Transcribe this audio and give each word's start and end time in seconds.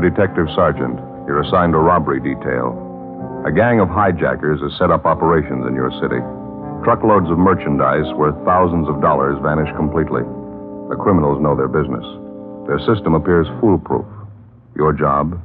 Detective 0.00 0.48
sergeant. 0.54 0.98
You're 1.26 1.42
assigned 1.42 1.74
a 1.74 1.78
robbery 1.78 2.18
detail. 2.18 2.74
A 3.46 3.52
gang 3.52 3.80
of 3.80 3.88
hijackers 3.88 4.60
has 4.60 4.76
set 4.78 4.90
up 4.90 5.06
operations 5.06 5.66
in 5.66 5.74
your 5.74 5.90
city. 6.00 6.20
Truckloads 6.84 7.30
of 7.30 7.38
merchandise 7.38 8.12
worth 8.16 8.36
thousands 8.44 8.88
of 8.88 9.00
dollars 9.00 9.38
vanish 9.42 9.68
completely. 9.76 10.22
The 10.88 10.96
criminals 10.96 11.40
know 11.40 11.54
their 11.54 11.68
business. 11.68 12.04
Their 12.66 12.80
system 12.80 13.14
appears 13.14 13.46
foolproof. 13.60 14.06
Your 14.74 14.92
job, 14.92 15.40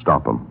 stop 0.00 0.24
them. 0.24 0.46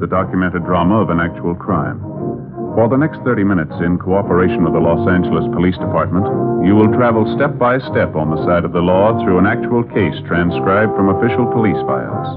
The 0.00 0.06
documented 0.06 0.64
drama 0.64 1.00
of 1.00 1.08
an 1.08 1.20
actual 1.20 1.54
crime. 1.54 2.00
For 2.76 2.84
the 2.92 3.00
next 3.00 3.24
30 3.24 3.44
minutes, 3.44 3.72
in 3.80 3.96
cooperation 3.96 4.60
with 4.60 4.76
the 4.76 4.84
Los 4.84 5.08
Angeles 5.08 5.48
Police 5.56 5.80
Department, 5.80 6.28
you 6.60 6.76
will 6.76 6.92
travel 6.92 7.24
step 7.32 7.56
by 7.56 7.80
step 7.88 8.12
on 8.12 8.28
the 8.28 8.44
side 8.44 8.68
of 8.68 8.76
the 8.76 8.84
law 8.84 9.16
through 9.24 9.40
an 9.40 9.48
actual 9.48 9.80
case 9.96 10.12
transcribed 10.28 10.92
from 10.92 11.08
official 11.08 11.48
police 11.48 11.80
files. 11.88 12.28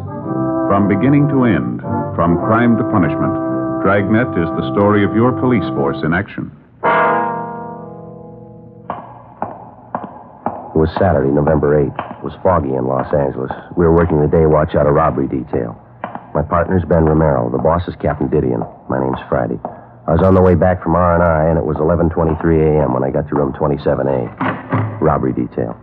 From 0.72 0.88
beginning 0.88 1.28
to 1.36 1.44
end, 1.44 1.84
from 2.16 2.40
crime 2.48 2.80
to 2.80 2.88
punishment, 2.88 3.36
Dragnet 3.84 4.32
is 4.40 4.48
the 4.56 4.72
story 4.72 5.04
of 5.04 5.12
your 5.12 5.36
police 5.36 5.68
force 5.76 6.00
in 6.08 6.16
action. 6.16 6.56
It 10.72 10.80
was 10.80 10.88
Saturday, 10.96 11.36
November 11.36 11.76
8th. 11.76 12.00
It 12.20 12.24
was 12.24 12.40
foggy 12.40 12.72
in 12.72 12.88
Los 12.88 13.12
Angeles. 13.12 13.52
We 13.76 13.84
were 13.84 13.92
working 13.92 14.24
the 14.24 14.32
day 14.32 14.48
watch 14.48 14.76
out 14.80 14.88
of 14.88 14.96
robbery 14.96 15.28
detail. 15.28 15.76
My 16.40 16.48
partner's 16.48 16.86
Ben 16.88 17.04
Romero. 17.04 17.52
The 17.52 17.58
boss 17.60 17.84
is 17.92 17.96
Captain 18.00 18.30
Didion. 18.32 18.64
My 18.88 18.96
name's 18.96 19.20
Friday. 19.28 19.60
I 20.08 20.16
was 20.16 20.24
on 20.24 20.36
the 20.36 20.42
way 20.42 20.56
back 20.56 20.80
from 20.82 20.96
R&I, 20.96 21.20
and 21.52 21.60
it 21.60 21.66
was 21.68 21.76
11.23 21.84 22.16
a.m. 22.80 22.96
when 22.96 23.04
I 23.04 23.12
got 23.12 23.28
to 23.28 23.36
room 23.36 23.52
27A. 23.60 25.04
Robbery 25.04 25.36
detail. 25.36 25.76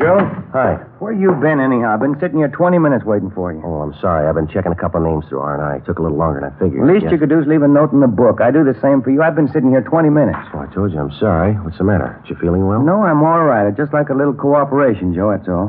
Joe? 0.00 0.16
Hi. 0.56 0.80
Where 0.96 1.12
you 1.12 1.36
been, 1.44 1.60
anyhow? 1.60 1.92
I've 1.92 2.00
been 2.00 2.16
sitting 2.24 2.38
here 2.40 2.48
20 2.48 2.78
minutes 2.80 3.04
waiting 3.04 3.28
for 3.36 3.52
you. 3.52 3.60
Oh, 3.60 3.84
I'm 3.84 3.92
sorry. 4.00 4.24
I've 4.26 4.34
been 4.34 4.48
checking 4.48 4.72
a 4.72 4.80
couple 4.80 5.04
names 5.04 5.28
through 5.28 5.40
R&I. 5.44 5.76
It 5.76 5.84
took 5.84 5.98
a 5.98 6.02
little 6.02 6.16
longer 6.16 6.40
than 6.40 6.48
I 6.48 6.56
figured. 6.56 6.80
The 6.80 6.88
least 6.90 7.04
Yes. 7.04 7.12
you 7.12 7.18
could 7.20 7.28
do 7.28 7.36
is 7.36 7.44
leave 7.46 7.60
a 7.60 7.68
note 7.68 7.92
in 7.92 8.00
the 8.00 8.08
book. 8.08 8.40
I 8.40 8.48
do 8.48 8.64
the 8.64 8.72
same 8.80 9.02
for 9.04 9.10
you. 9.12 9.20
I've 9.20 9.36
been 9.36 9.52
sitting 9.52 9.68
here 9.76 9.84
20 9.84 10.08
minutes. 10.08 10.40
Oh, 10.56 10.64
I 10.64 10.72
told 10.72 10.88
you 10.88 10.98
I'm 11.04 11.12
sorry. 11.20 11.52
What's 11.60 11.76
the 11.76 11.84
matter? 11.84 12.16
Are 12.16 12.24
You 12.24 12.32
feeling 12.40 12.64
well? 12.64 12.80
No, 12.80 13.04
I'm 13.04 13.20
all 13.20 13.44
right. 13.44 13.68
I'd 13.68 13.76
just 13.76 13.92
like 13.92 14.08
a 14.08 14.16
little 14.16 14.32
cooperation, 14.32 15.12
Joe, 15.12 15.36
that's 15.36 15.52
all. 15.52 15.68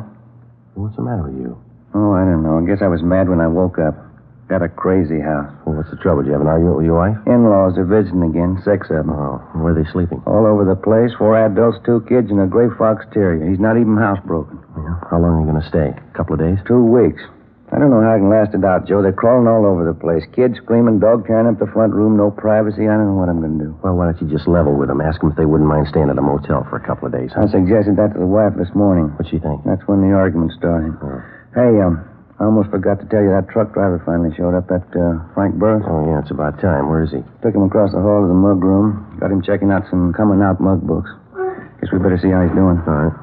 What's 0.79 0.95
the 0.95 1.03
matter 1.03 1.27
with 1.27 1.35
you? 1.35 1.59
Oh, 1.95 2.11
I 2.11 2.27
don't 2.27 2.43
know. 2.43 2.59
I 2.59 2.67
guess 2.67 2.83
I 2.83 2.91
was 2.91 3.01
mad 3.01 3.29
when 3.31 3.39
I 3.39 3.47
woke 3.47 3.79
up. 3.79 3.95
Got 4.51 4.61
a 4.61 4.69
crazy 4.69 5.17
house. 5.17 5.49
Well, 5.65 5.79
what's 5.79 5.89
the 5.89 5.97
trouble? 5.97 6.21
Did 6.21 6.29
you 6.29 6.33
have 6.37 6.43
an 6.43 6.51
argument 6.51 6.77
with 6.77 6.85
your 6.85 6.99
wife? 7.01 7.17
In-laws, 7.25 7.73
they're 7.73 7.87
visiting 7.87 8.21
again. 8.21 8.61
Six 8.61 8.91
of 8.93 9.07
them. 9.07 9.09
Oh, 9.09 9.41
where 9.57 9.73
are 9.73 9.77
they 9.79 9.89
sleeping? 9.89 10.21
All 10.27 10.45
over 10.45 10.67
the 10.67 10.75
place. 10.77 11.09
Four 11.17 11.33
adults, 11.33 11.79
two 11.81 12.05
kids, 12.05 12.29
and 12.29 12.37
a 12.37 12.45
gray 12.45 12.69
fox 12.77 13.07
terrier. 13.09 13.41
He's 13.49 13.63
not 13.63 13.79
even 13.79 13.95
housebroken. 13.97 14.59
Yeah. 14.77 15.01
How 15.09 15.17
long 15.17 15.39
are 15.39 15.41
you 15.41 15.49
going 15.49 15.63
to 15.63 15.71
stay? 15.71 15.89
A 15.97 16.13
couple 16.13 16.35
of 16.37 16.43
days? 16.43 16.59
Two 16.67 16.83
weeks. 16.83 17.23
I 17.73 17.79
don't 17.81 17.89
know 17.89 18.05
how 18.05 18.13
I 18.13 18.21
can 18.21 18.29
last 18.29 18.53
it 18.53 18.61
out, 18.61 18.85
Joe. 18.85 19.01
They're 19.01 19.15
crawling 19.15 19.49
all 19.49 19.65
over 19.65 19.81
the 19.81 19.97
place. 19.97 20.21
Kids 20.37 20.61
screaming, 20.61 21.01
dog 21.01 21.25
tearing 21.25 21.49
up 21.49 21.57
the 21.57 21.65
front 21.65 21.97
room, 21.97 22.13
no 22.13 22.29
privacy. 22.29 22.85
I 22.85 22.93
don't 22.93 23.09
know 23.09 23.17
what 23.17 23.31
I'm 23.31 23.41
going 23.41 23.57
to 23.57 23.65
do. 23.65 23.79
Well, 23.81 23.97
why 23.97 24.11
don't 24.13 24.21
you 24.21 24.29
just 24.29 24.45
level 24.45 24.77
with 24.77 24.93
them? 24.93 25.01
Ask 25.01 25.25
them 25.25 25.33
if 25.33 25.37
they 25.39 25.49
wouldn't 25.49 25.67
mind 25.67 25.89
staying 25.89 26.13
at 26.13 26.19
a 26.19 26.21
motel 26.21 26.61
for 26.69 26.77
a 26.77 26.85
couple 26.85 27.09
of 27.09 27.17
days. 27.17 27.33
I 27.33 27.49
suggested 27.49 27.97
that 27.97 28.13
to 28.13 28.19
the 28.21 28.29
wife 28.29 28.53
this 28.53 28.69
morning. 28.77 29.09
What'd 29.17 29.33
she 29.33 29.41
think? 29.41 29.65
That's 29.65 29.81
when 29.89 30.05
the 30.05 30.13
argument 30.13 30.53
started. 30.53 30.93
Oh. 31.01 31.25
Hey, 31.55 31.79
um, 31.79 32.03
I 32.35 32.43
almost 32.43 32.67
forgot 32.67 32.99
to 32.99 33.07
tell 33.07 33.23
you 33.23 33.31
that 33.31 33.47
truck 33.47 33.71
driver 33.71 34.03
finally 34.03 34.35
showed 34.35 34.51
up. 34.59 34.67
That 34.67 34.83
uh, 34.91 35.23
Frank 35.31 35.55
Burr. 35.55 35.79
Oh, 35.87 36.03
yeah, 36.03 36.19
it's 36.19 36.27
about 36.35 36.59
time. 36.59 36.91
Where 36.91 36.99
is 37.07 37.15
he? 37.15 37.23
Took 37.39 37.55
him 37.55 37.63
across 37.63 37.95
the 37.95 38.03
hall 38.03 38.19
to 38.19 38.27
the 38.27 38.35
mug 38.35 38.59
room. 38.59 39.07
Got 39.23 39.31
him 39.31 39.39
checking 39.39 39.71
out 39.71 39.87
some 39.87 40.11
coming 40.11 40.43
out 40.43 40.59
mug 40.59 40.83
books. 40.83 41.07
Guess 41.79 41.95
we 41.95 41.99
better 42.03 42.19
see 42.19 42.27
how 42.27 42.43
he's 42.43 42.51
doing. 42.51 42.75
All 42.83 43.07
right. 43.07 43.15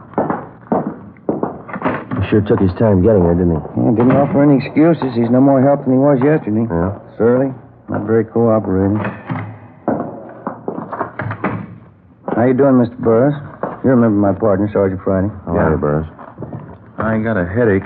He 2.25 2.33
sure 2.33 2.41
took 2.41 2.57
his 2.57 2.73
time 2.81 3.05
getting 3.05 3.21
here, 3.21 3.37
didn't 3.37 3.53
he? 3.53 3.61
Yeah, 3.77 3.93
didn't 4.01 4.17
offer 4.17 4.41
any 4.41 4.65
excuses. 4.65 5.13
He's 5.13 5.29
no 5.29 5.45
more 5.45 5.61
help 5.61 5.85
than 5.85 5.93
he 5.93 6.01
was 6.01 6.17
yesterday. 6.25 6.65
Yeah. 6.65 6.97
Surly. 7.21 7.53
Not 7.93 8.09
very 8.09 8.25
cooperating. 8.25 8.97
How 12.33 12.49
you 12.49 12.57
doing, 12.57 12.81
Mr. 12.81 12.97
Burroughs? 12.97 13.37
You 13.85 13.93
remember 13.93 14.17
my 14.17 14.33
partner, 14.33 14.73
Sergeant 14.73 15.05
Friday. 15.05 15.29
How 15.45 15.53
are 15.53 15.77
you, 15.77 15.77
Burroughs? 15.77 16.09
I 16.97 17.21
got 17.21 17.37
a 17.37 17.45
headache. 17.45 17.85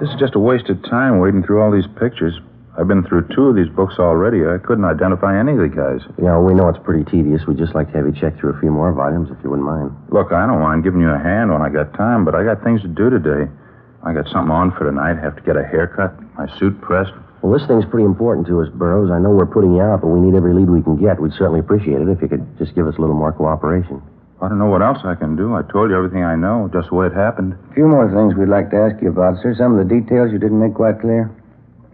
This 0.00 0.08
is 0.08 0.16
just 0.16 0.34
a 0.34 0.38
waste 0.40 0.70
of 0.70 0.82
time 0.88 1.20
wading 1.20 1.44
through 1.44 1.60
all 1.60 1.70
these 1.70 1.86
pictures. 2.00 2.32
I've 2.78 2.88
been 2.88 3.04
through 3.04 3.28
two 3.36 3.52
of 3.52 3.56
these 3.56 3.68
books 3.68 3.96
already. 3.98 4.46
I 4.48 4.56
couldn't 4.56 4.88
identify 4.88 5.38
any 5.38 5.52
of 5.52 5.58
the 5.60 5.68
guys. 5.68 6.00
Yeah, 6.16 6.40
we 6.40 6.54
know 6.54 6.72
it's 6.72 6.80
pretty 6.80 7.04
tedious. 7.04 7.44
We'd 7.46 7.58
just 7.58 7.74
like 7.74 7.92
to 7.92 8.00
have 8.00 8.06
you 8.08 8.16
check 8.16 8.40
through 8.40 8.56
a 8.56 8.60
few 8.60 8.70
more 8.70 8.92
volumes, 8.96 9.28
if 9.28 9.36
you 9.44 9.50
wouldn't 9.50 9.68
mind. 9.68 9.92
Look, 10.08 10.32
I 10.32 10.46
don't 10.46 10.64
mind 10.64 10.84
giving 10.84 11.02
you 11.04 11.10
a 11.10 11.18
hand 11.18 11.52
when 11.52 11.60
I 11.60 11.68
got 11.68 11.92
time, 11.92 12.24
but 12.24 12.34
I 12.34 12.44
got 12.44 12.64
things 12.64 12.80
to 12.80 12.88
do 12.88 13.10
today. 13.10 13.52
I 14.00 14.14
got 14.14 14.24
something 14.32 14.48
on 14.48 14.72
for 14.72 14.88
tonight. 14.88 15.20
Have 15.20 15.36
to 15.36 15.42
get 15.42 15.60
a 15.60 15.64
haircut, 15.64 16.16
my 16.32 16.48
suit 16.56 16.80
pressed. 16.80 17.12
Well, 17.42 17.52
this 17.52 17.68
thing's 17.68 17.84
pretty 17.84 18.08
important 18.08 18.46
to 18.48 18.60
us, 18.64 18.72
Burroughs. 18.72 19.10
I 19.10 19.18
know 19.18 19.36
we're 19.36 19.44
putting 19.44 19.74
you 19.76 19.82
out, 19.84 20.00
but 20.00 20.08
we 20.08 20.20
need 20.20 20.34
every 20.34 20.54
lead 20.54 20.70
we 20.70 20.80
can 20.80 20.96
get. 20.96 21.20
We'd 21.20 21.36
certainly 21.36 21.60
appreciate 21.60 22.00
it 22.00 22.08
if 22.08 22.22
you 22.22 22.28
could 22.28 22.46
just 22.56 22.74
give 22.74 22.88
us 22.88 22.96
a 22.96 23.00
little 23.00 23.16
more 23.16 23.32
cooperation. 23.32 24.00
I 24.40 24.48
don't 24.48 24.58
know 24.58 24.72
what 24.72 24.80
else 24.80 24.98
I 25.04 25.14
can 25.14 25.36
do. 25.36 25.54
I 25.54 25.62
told 25.62 25.90
you 25.90 25.96
everything 25.96 26.24
I 26.24 26.34
know, 26.34 26.70
just 26.72 26.88
the 26.88 26.94
way 26.94 27.06
it 27.06 27.12
happened. 27.12 27.58
A 27.70 27.74
few 27.74 27.86
more 27.86 28.08
things 28.08 28.32
we'd 28.34 28.48
like 28.48 28.70
to 28.70 28.76
ask 28.76 28.96
you 29.02 29.10
about, 29.10 29.36
sir. 29.42 29.54
Some 29.54 29.76
of 29.76 29.86
the 29.86 29.88
details 29.88 30.32
you 30.32 30.38
didn't 30.38 30.60
make 30.60 30.74
quite 30.74 31.00
clear. 31.00 31.28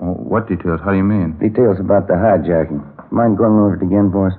Oh, 0.01 0.15
what 0.15 0.47
details? 0.47 0.81
How 0.85 0.93
do 0.93 0.97
you 0.97 1.05
mean? 1.05 1.35
Details 1.43 1.81
about 1.81 2.07
the 2.07 2.15
hijacking. 2.15 2.85
Mind 3.11 3.37
going 3.37 3.59
over 3.59 3.75
it 3.75 3.83
again 3.83 4.13
for 4.13 4.31
us? 4.31 4.35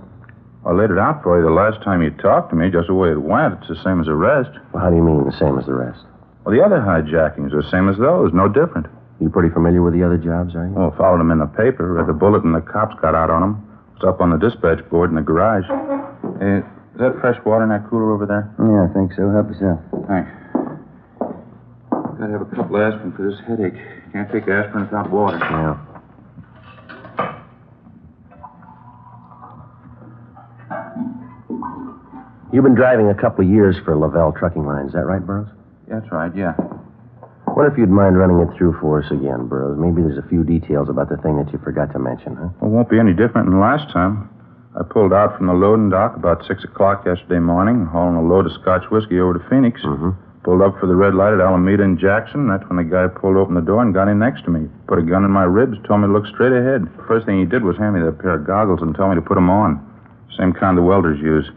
I 0.66 0.72
laid 0.72 0.92
it 0.92 1.00
out 1.00 1.24
for 1.24 1.40
you 1.40 1.44
the 1.44 1.52
last 1.52 1.84
time 1.84 2.02
you 2.02 2.12
talked 2.12 2.50
to 2.52 2.56
me, 2.56 2.72
just 2.72 2.88
the 2.88 2.94
way 2.94 3.12
it 3.12 3.22
went. 3.22 3.60
It's 3.60 3.68
the 3.68 3.84
same 3.84 4.00
as 4.00 4.08
the 4.08 4.16
rest. 4.16 4.52
Well, 4.72 4.84
how 4.84 4.90
do 4.90 4.96
you 4.96 5.04
mean 5.04 5.24
the 5.24 5.36
same 5.36 5.58
as 5.60 5.66
the 5.66 5.76
rest? 5.76 6.00
Well, 6.44 6.56
the 6.56 6.64
other 6.64 6.80
hijackings 6.80 7.52
are 7.52 7.64
the 7.64 7.72
same 7.72 7.90
as 7.90 7.98
those, 7.98 8.32
no 8.32 8.48
different. 8.48 8.88
You 9.20 9.30
pretty 9.30 9.50
familiar 9.50 9.82
with 9.82 9.96
the 9.96 10.04
other 10.04 10.18
jobs, 10.18 10.56
are 10.56 10.68
you? 10.68 10.74
Well, 10.76 10.96
followed 10.96 11.20
them 11.20 11.32
in 11.32 11.40
the 11.40 11.48
paper. 11.48 11.92
Read 11.92 12.08
the 12.08 12.14
bulletin 12.14 12.52
the 12.54 12.62
cops 12.62 12.96
got 13.02 13.16
out 13.16 13.30
on 13.30 13.42
them. 13.42 13.80
It's 13.96 14.06
up 14.06 14.22
on 14.22 14.30
the 14.30 14.38
dispatch 14.38 14.80
board 14.90 15.10
in 15.10 15.16
the 15.16 15.26
garage. 15.26 15.66
Hey, 16.38 16.62
is 16.98 17.02
that 17.02 17.22
fresh 17.22 17.38
water 17.46 17.62
in 17.62 17.70
that 17.70 17.88
cooler 17.92 18.10
over 18.10 18.26
there? 18.26 18.50
Yeah, 18.58 18.90
I 18.90 18.90
think 18.90 19.14
so. 19.14 19.30
Help 19.30 19.54
yourself. 19.54 19.78
Thanks. 20.10 20.34
Gotta 22.18 22.34
have 22.34 22.42
a 22.42 22.50
couple 22.58 22.74
of 22.74 22.82
aspirin 22.82 23.14
for 23.14 23.30
this 23.30 23.38
headache. 23.46 23.78
Can't 24.10 24.26
take 24.34 24.50
aspirin 24.50 24.90
without 24.90 25.12
water. 25.14 25.38
Yeah. 25.38 25.78
You've 32.52 32.64
been 32.66 32.74
driving 32.74 33.10
a 33.10 33.14
couple 33.14 33.46
of 33.46 33.52
years 33.52 33.76
for 33.86 33.96
Lavelle 33.96 34.34
Trucking 34.34 34.66
Line. 34.66 34.88
Is 34.88 34.94
that 34.94 35.06
right, 35.06 35.22
Burroughs? 35.22 35.54
Yeah, 35.88 36.00
that's 36.00 36.12
right, 36.12 36.36
yeah. 36.36 36.58
Wonder 37.46 37.70
if 37.72 37.78
you'd 37.78 37.94
mind 37.94 38.18
running 38.18 38.40
it 38.42 38.58
through 38.58 38.74
for 38.82 39.04
us 39.04 39.12
again, 39.12 39.46
Burroughs. 39.46 39.78
Maybe 39.78 40.02
there's 40.02 40.18
a 40.18 40.28
few 40.28 40.44
details 40.44 40.90
about 40.90 41.10
the 41.10 41.18
thing 41.18 41.38
that 41.38 41.54
you 41.54 41.60
forgot 41.62 41.94
to 41.94 42.00
mention, 42.00 42.36
huh? 42.36 42.50
Well, 42.60 42.72
it 42.72 42.74
won't 42.74 42.90
be 42.90 42.98
any 42.98 43.14
different 43.14 43.54
than 43.54 43.60
last 43.60 43.94
time. 43.94 44.34
I 44.78 44.84
pulled 44.84 45.12
out 45.12 45.36
from 45.36 45.48
the 45.48 45.58
loading 45.58 45.90
dock 45.90 46.16
about 46.16 46.46
6 46.46 46.64
o'clock 46.64 47.02
yesterday 47.04 47.40
morning, 47.40 47.90
hauling 47.90 48.14
a 48.14 48.22
load 48.22 48.46
of 48.46 48.54
Scotch 48.62 48.86
whiskey 48.92 49.20
over 49.20 49.34
to 49.34 49.50
Phoenix. 49.50 49.82
Mm-hmm. 49.82 50.14
Pulled 50.46 50.62
up 50.62 50.78
for 50.80 50.86
the 50.86 50.94
red 50.94 51.18
light 51.18 51.34
at 51.34 51.42
Alameda 51.42 51.82
and 51.82 51.98
Jackson. 51.98 52.46
That's 52.46 52.62
when 52.70 52.78
the 52.78 52.86
guy 52.86 53.10
pulled 53.10 53.42
open 53.42 53.58
the 53.58 53.66
door 53.66 53.82
and 53.82 53.92
got 53.92 54.08
in 54.08 54.22
next 54.22 54.46
to 54.46 54.54
me. 54.54 54.70
Put 54.86 55.00
a 55.00 55.02
gun 55.02 55.26
in 55.26 55.34
my 55.34 55.50
ribs, 55.50 55.82
told 55.90 56.02
me 56.02 56.08
to 56.08 56.14
look 56.14 56.30
straight 56.30 56.54
ahead. 56.54 56.86
First 57.10 57.26
thing 57.26 57.42
he 57.42 57.50
did 57.50 57.66
was 57.66 57.76
hand 57.82 57.98
me 57.98 58.06
that 58.06 58.22
pair 58.22 58.38
of 58.38 58.46
goggles 58.46 58.86
and 58.86 58.94
tell 58.94 59.10
me 59.10 59.16
to 59.18 59.26
put 59.26 59.34
them 59.34 59.50
on. 59.50 59.82
Same 60.38 60.54
kind 60.54 60.78
the 60.78 60.86
welders 60.86 61.18
use. 61.20 61.50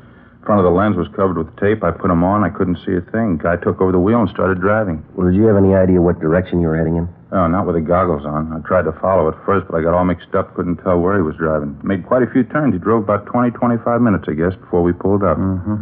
Front 0.45 0.61
of 0.61 0.65
the 0.65 0.73
lens 0.73 0.97
was 0.97 1.09
covered 1.15 1.37
with 1.37 1.53
tape. 1.61 1.85
I 1.85 1.91
put 1.91 2.09
them 2.09 2.25
on. 2.25 2.45
I 2.45 2.49
couldn't 2.49 2.79
see 2.87 2.97
a 2.97 3.05
thing. 3.13 3.37
Guy 3.37 3.57
took 3.57 3.81
over 3.81 3.93
the 3.93 4.01
wheel 4.01 4.21
and 4.21 4.31
started 4.31 4.61
driving. 4.61 5.05
Well, 5.15 5.29
did 5.29 5.37
you 5.37 5.45
have 5.45 5.57
any 5.57 5.75
idea 5.75 6.01
what 6.01 6.19
direction 6.19 6.61
you 6.61 6.69
were 6.69 6.77
heading 6.77 6.97
in? 6.97 7.09
No, 7.31 7.47
not 7.47 7.67
with 7.67 7.77
the 7.77 7.85
goggles 7.85 8.25
on. 8.25 8.51
I 8.51 8.67
tried 8.67 8.89
to 8.89 8.93
follow 9.01 9.29
at 9.29 9.37
first, 9.45 9.69
but 9.69 9.77
I 9.77 9.83
got 9.83 9.95
all 9.95 10.05
mixed 10.05 10.35
up. 10.35 10.55
Couldn't 10.55 10.79
tell 10.79 10.99
where 10.99 11.17
he 11.17 11.23
was 11.23 11.37
driving. 11.37 11.79
Made 11.85 12.07
quite 12.07 12.23
a 12.23 12.31
few 12.31 12.43
turns. 12.43 12.73
He 12.73 12.81
drove 12.81 13.05
about 13.05 13.27
20, 13.27 13.51
25 13.53 14.01
minutes, 14.01 14.25
I 14.29 14.33
guess, 14.33 14.57
before 14.57 14.83
we 14.83 14.93
pulled 14.93 15.23
up. 15.23 15.37
Mm-hmm. 15.37 15.77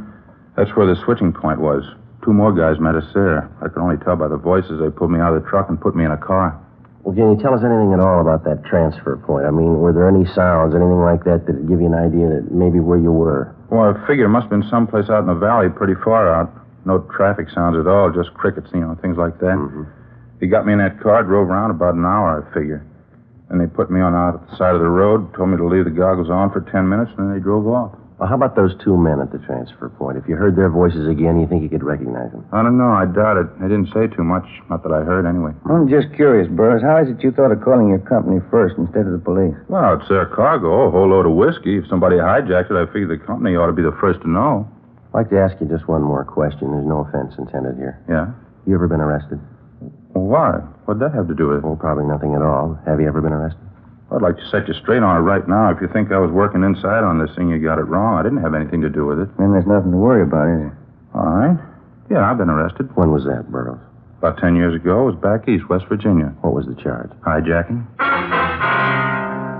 That's 0.56 0.74
where 0.76 0.86
the 0.86 0.98
switching 1.04 1.32
point 1.32 1.60
was. 1.60 1.84
Two 2.24 2.34
more 2.34 2.52
guys 2.52 2.80
met 2.80 2.96
us 2.96 3.06
there. 3.14 3.48
I 3.62 3.68
could 3.68 3.78
only 3.78 3.96
tell 4.04 4.16
by 4.16 4.26
the 4.26 4.36
voices. 4.36 4.80
They 4.82 4.90
pulled 4.90 5.12
me 5.12 5.20
out 5.20 5.32
of 5.34 5.42
the 5.42 5.48
truck 5.48 5.70
and 5.70 5.80
put 5.80 5.94
me 5.94 6.04
in 6.04 6.10
a 6.10 6.18
car. 6.18 6.58
Well, 7.08 7.16
can 7.16 7.32
you 7.32 7.40
tell 7.40 7.56
us 7.56 7.64
anything 7.64 7.96
at 7.96 8.04
all 8.04 8.20
about 8.20 8.44
that 8.44 8.68
transfer 8.68 9.16
point? 9.16 9.48
I 9.48 9.50
mean, 9.50 9.80
were 9.80 9.96
there 9.96 10.12
any 10.12 10.28
sounds, 10.36 10.76
anything 10.76 11.00
like 11.00 11.24
that, 11.24 11.48
that 11.48 11.56
would 11.56 11.64
give 11.64 11.80
you 11.80 11.88
an 11.88 11.96
idea 11.96 12.28
that 12.28 12.52
maybe 12.52 12.84
where 12.84 13.00
you 13.00 13.08
were? 13.08 13.56
Well, 13.72 13.88
I 13.88 13.96
figure 14.04 14.28
it 14.28 14.28
must 14.28 14.52
have 14.52 14.52
been 14.52 14.68
someplace 14.68 15.08
out 15.08 15.24
in 15.24 15.26
the 15.32 15.40
valley, 15.40 15.72
pretty 15.72 15.96
far 16.04 16.28
out. 16.28 16.52
No 16.84 17.08
traffic 17.16 17.48
sounds 17.48 17.80
at 17.80 17.88
all, 17.88 18.12
just 18.12 18.36
crickets, 18.36 18.68
you 18.76 18.84
know, 18.84 18.92
things 19.00 19.16
like 19.16 19.40
that. 19.40 19.56
Mm-hmm. 19.56 19.88
He 20.36 20.52
got 20.52 20.68
me 20.68 20.76
in 20.76 20.84
that 20.84 21.00
car, 21.00 21.24
drove 21.24 21.48
around 21.48 21.72
about 21.72 21.96
an 21.96 22.04
hour, 22.04 22.44
I 22.44 22.52
figure. 22.52 22.84
And 23.48 23.56
they 23.56 23.72
put 23.72 23.88
me 23.88 24.04
on 24.04 24.12
out 24.12 24.36
at 24.36 24.44
the 24.44 24.56
side 24.60 24.76
of 24.76 24.84
the 24.84 24.92
road, 24.92 25.32
told 25.32 25.48
me 25.48 25.56
to 25.56 25.64
leave 25.64 25.88
the 25.88 25.96
goggles 25.96 26.28
on 26.28 26.52
for 26.52 26.60
ten 26.60 26.92
minutes, 26.92 27.08
and 27.16 27.24
then 27.24 27.32
they 27.32 27.40
drove 27.40 27.64
off. 27.64 27.96
Well, 28.18 28.28
how 28.28 28.34
about 28.34 28.56
those 28.58 28.74
two 28.82 28.98
men 28.98 29.20
at 29.22 29.30
the 29.30 29.38
transfer 29.46 29.88
point? 29.94 30.18
If 30.18 30.26
you 30.26 30.34
heard 30.34 30.56
their 30.58 30.68
voices 30.68 31.06
again, 31.06 31.38
you 31.38 31.46
think 31.46 31.62
you 31.62 31.68
could 31.70 31.86
recognize 31.86 32.32
them? 32.34 32.42
I 32.50 32.66
don't 32.66 32.76
know. 32.76 32.90
I 32.90 33.06
doubt 33.06 33.38
it. 33.38 33.46
They 33.62 33.70
didn't 33.70 33.94
say 33.94 34.10
too 34.10 34.24
much. 34.26 34.42
Not 34.68 34.82
that 34.82 34.90
I 34.90 35.06
heard, 35.06 35.22
anyway. 35.22 35.54
I'm 35.70 35.86
just 35.86 36.10
curious, 36.18 36.50
Burroughs. 36.50 36.82
How 36.82 36.98
is 36.98 37.06
it 37.14 37.22
you 37.22 37.30
thought 37.30 37.54
of 37.54 37.62
calling 37.62 37.88
your 37.88 38.02
company 38.02 38.42
first 38.50 38.74
instead 38.76 39.06
of 39.06 39.14
the 39.14 39.22
police? 39.22 39.54
Well, 39.70 39.94
it's 39.94 40.08
their 40.10 40.26
cargo, 40.26 40.88
a 40.88 40.90
whole 40.90 41.06
load 41.06 41.26
of 41.30 41.38
whiskey. 41.38 41.78
If 41.78 41.86
somebody 41.86 42.16
hijacked 42.18 42.74
it, 42.74 42.76
I 42.76 42.90
figured 42.90 43.14
the 43.14 43.22
company 43.24 43.54
ought 43.54 43.70
to 43.70 43.78
be 43.78 43.86
the 43.86 43.94
first 44.02 44.18
to 44.22 44.28
know. 44.28 44.66
I'd 45.14 45.22
like 45.22 45.30
to 45.30 45.38
ask 45.38 45.54
you 45.62 45.70
just 45.70 45.86
one 45.86 46.02
more 46.02 46.24
question. 46.24 46.74
There's 46.74 46.86
no 46.90 47.06
offense 47.06 47.38
intended 47.38 47.78
here. 47.78 48.02
Yeah? 48.10 48.34
You 48.66 48.74
ever 48.74 48.88
been 48.90 49.00
arrested? 49.00 49.38
Why? 50.18 50.58
What'd 50.90 51.00
that 51.06 51.14
have 51.14 51.28
to 51.28 51.34
do 51.38 51.54
with 51.54 51.58
it? 51.58 51.64
Well, 51.64 51.76
probably 51.78 52.04
nothing 52.10 52.34
at 52.34 52.42
all. 52.42 52.74
Have 52.84 52.98
you 53.00 53.06
ever 53.06 53.22
been 53.22 53.32
arrested? 53.32 53.62
I'd 54.10 54.22
like 54.22 54.36
to 54.36 54.48
set 54.48 54.66
you 54.68 54.74
straight 54.80 55.02
on 55.04 55.16
it 55.16 55.20
right 55.20 55.46
now. 55.46 55.68
If 55.70 55.80
you 55.80 55.88
think 55.92 56.12
I 56.12 56.18
was 56.18 56.30
working 56.32 56.64
inside 56.64 57.04
on 57.04 57.20
this 57.20 57.28
thing, 57.36 57.50
you 57.50 57.60
got 57.60 57.78
it 57.78 57.84
wrong. 57.84 58.16
I 58.16 58.22
didn't 58.22 58.40
have 58.40 58.54
anything 58.54 58.80
to 58.80 58.88
do 58.88 59.04
with 59.04 59.20
it. 59.20 59.28
Then 59.36 59.52
there's 59.52 59.68
nothing 59.68 59.92
to 59.92 60.00
worry 60.00 60.22
about, 60.24 60.48
is 60.48 60.64
there? 60.64 60.78
All 61.14 61.28
right. 61.28 61.58
Yeah, 62.10 62.24
I've 62.24 62.38
been 62.38 62.48
arrested. 62.48 62.88
When 62.96 63.12
was 63.12 63.24
that, 63.28 63.52
Burroughs? 63.52 63.84
About 64.18 64.40
ten 64.40 64.56
years 64.56 64.74
ago, 64.74 65.04
I 65.04 65.12
was 65.12 65.16
back 65.20 65.46
east, 65.46 65.68
West 65.68 65.84
Virginia. 65.92 66.32
What 66.40 66.54
was 66.56 66.64
the 66.64 66.74
charge? 66.80 67.12
Hijacking. 67.20 67.84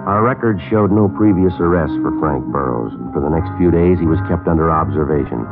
Our 0.09 0.25
records 0.25 0.65
showed 0.73 0.91
no 0.91 1.13
previous 1.13 1.53
arrests 1.61 1.95
for 2.01 2.17
Frank 2.19 2.43
Burroughs. 2.49 2.97
For 3.13 3.21
the 3.21 3.29
next 3.29 3.53
few 3.61 3.71
days, 3.71 4.01
he 4.01 4.09
was 4.09 4.19
kept 4.33 4.49
under 4.49 4.73
observation. 4.73 5.45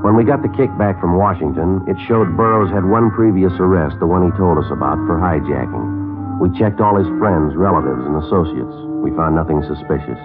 When 0.00 0.16
we 0.16 0.24
got 0.24 0.40
the 0.40 0.48
kickback 0.56 0.96
from 0.98 1.20
Washington, 1.20 1.84
it 1.86 2.00
showed 2.08 2.32
Burroughs 2.34 2.72
had 2.72 2.88
one 2.88 3.12
previous 3.12 3.52
arrest, 3.60 4.00
the 4.00 4.08
one 4.08 4.24
he 4.24 4.32
told 4.40 4.56
us 4.56 4.64
about, 4.72 4.96
for 5.04 5.20
hijacking. 5.20 6.00
We 6.40 6.48
checked 6.56 6.80
all 6.80 6.96
his 6.96 7.06
friends, 7.20 7.52
relatives, 7.52 8.00
and 8.00 8.16
associates. 8.24 8.76
We 9.04 9.12
found 9.12 9.36
nothing 9.36 9.60
suspicious. 9.68 10.16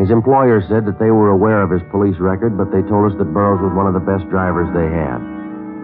His 0.00 0.08
employer 0.08 0.64
said 0.64 0.88
that 0.88 0.96
they 0.96 1.12
were 1.12 1.28
aware 1.28 1.60
of 1.60 1.68
his 1.68 1.84
police 1.92 2.16
record, 2.16 2.56
but 2.56 2.72
they 2.72 2.80
told 2.88 3.12
us 3.12 3.18
that 3.20 3.36
Burroughs 3.36 3.60
was 3.60 3.76
one 3.76 3.84
of 3.84 3.92
the 3.92 4.00
best 4.00 4.24
drivers 4.32 4.72
they 4.72 4.88
had. 4.88 5.20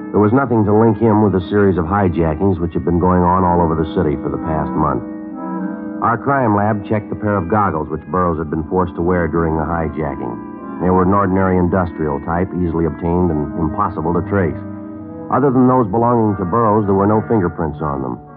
There 0.09 0.25
was 0.25 0.32
nothing 0.32 0.65
to 0.65 0.73
link 0.73 0.97
him 0.97 1.20
with 1.20 1.37
a 1.37 1.44
series 1.53 1.76
of 1.76 1.85
hijackings 1.85 2.56
which 2.56 2.73
had 2.73 2.88
been 2.88 2.97
going 2.97 3.20
on 3.20 3.44
all 3.44 3.61
over 3.61 3.76
the 3.76 3.93
city 3.93 4.17
for 4.17 4.32
the 4.32 4.41
past 4.49 4.73
month. 4.73 5.05
Our 6.00 6.17
crime 6.17 6.56
lab 6.56 6.88
checked 6.88 7.12
the 7.12 7.21
pair 7.21 7.37
of 7.37 7.53
goggles 7.53 7.93
which 7.93 8.09
Burroughs 8.09 8.41
had 8.41 8.49
been 8.49 8.64
forced 8.73 8.97
to 8.97 9.05
wear 9.05 9.29
during 9.29 9.61
the 9.61 9.69
hijacking. 9.69 10.81
They 10.81 10.88
were 10.88 11.05
an 11.05 11.12
ordinary 11.12 11.61
industrial 11.61 12.25
type, 12.25 12.49
easily 12.56 12.88
obtained 12.88 13.29
and 13.29 13.53
impossible 13.61 14.17
to 14.17 14.25
trace. 14.32 14.56
Other 15.29 15.53
than 15.53 15.69
those 15.69 15.93
belonging 15.93 16.41
to 16.41 16.49
Burroughs, 16.49 16.88
there 16.88 16.97
were 16.97 17.11
no 17.11 17.21
fingerprints 17.29 17.85
on 17.85 18.00
them. 18.00 18.27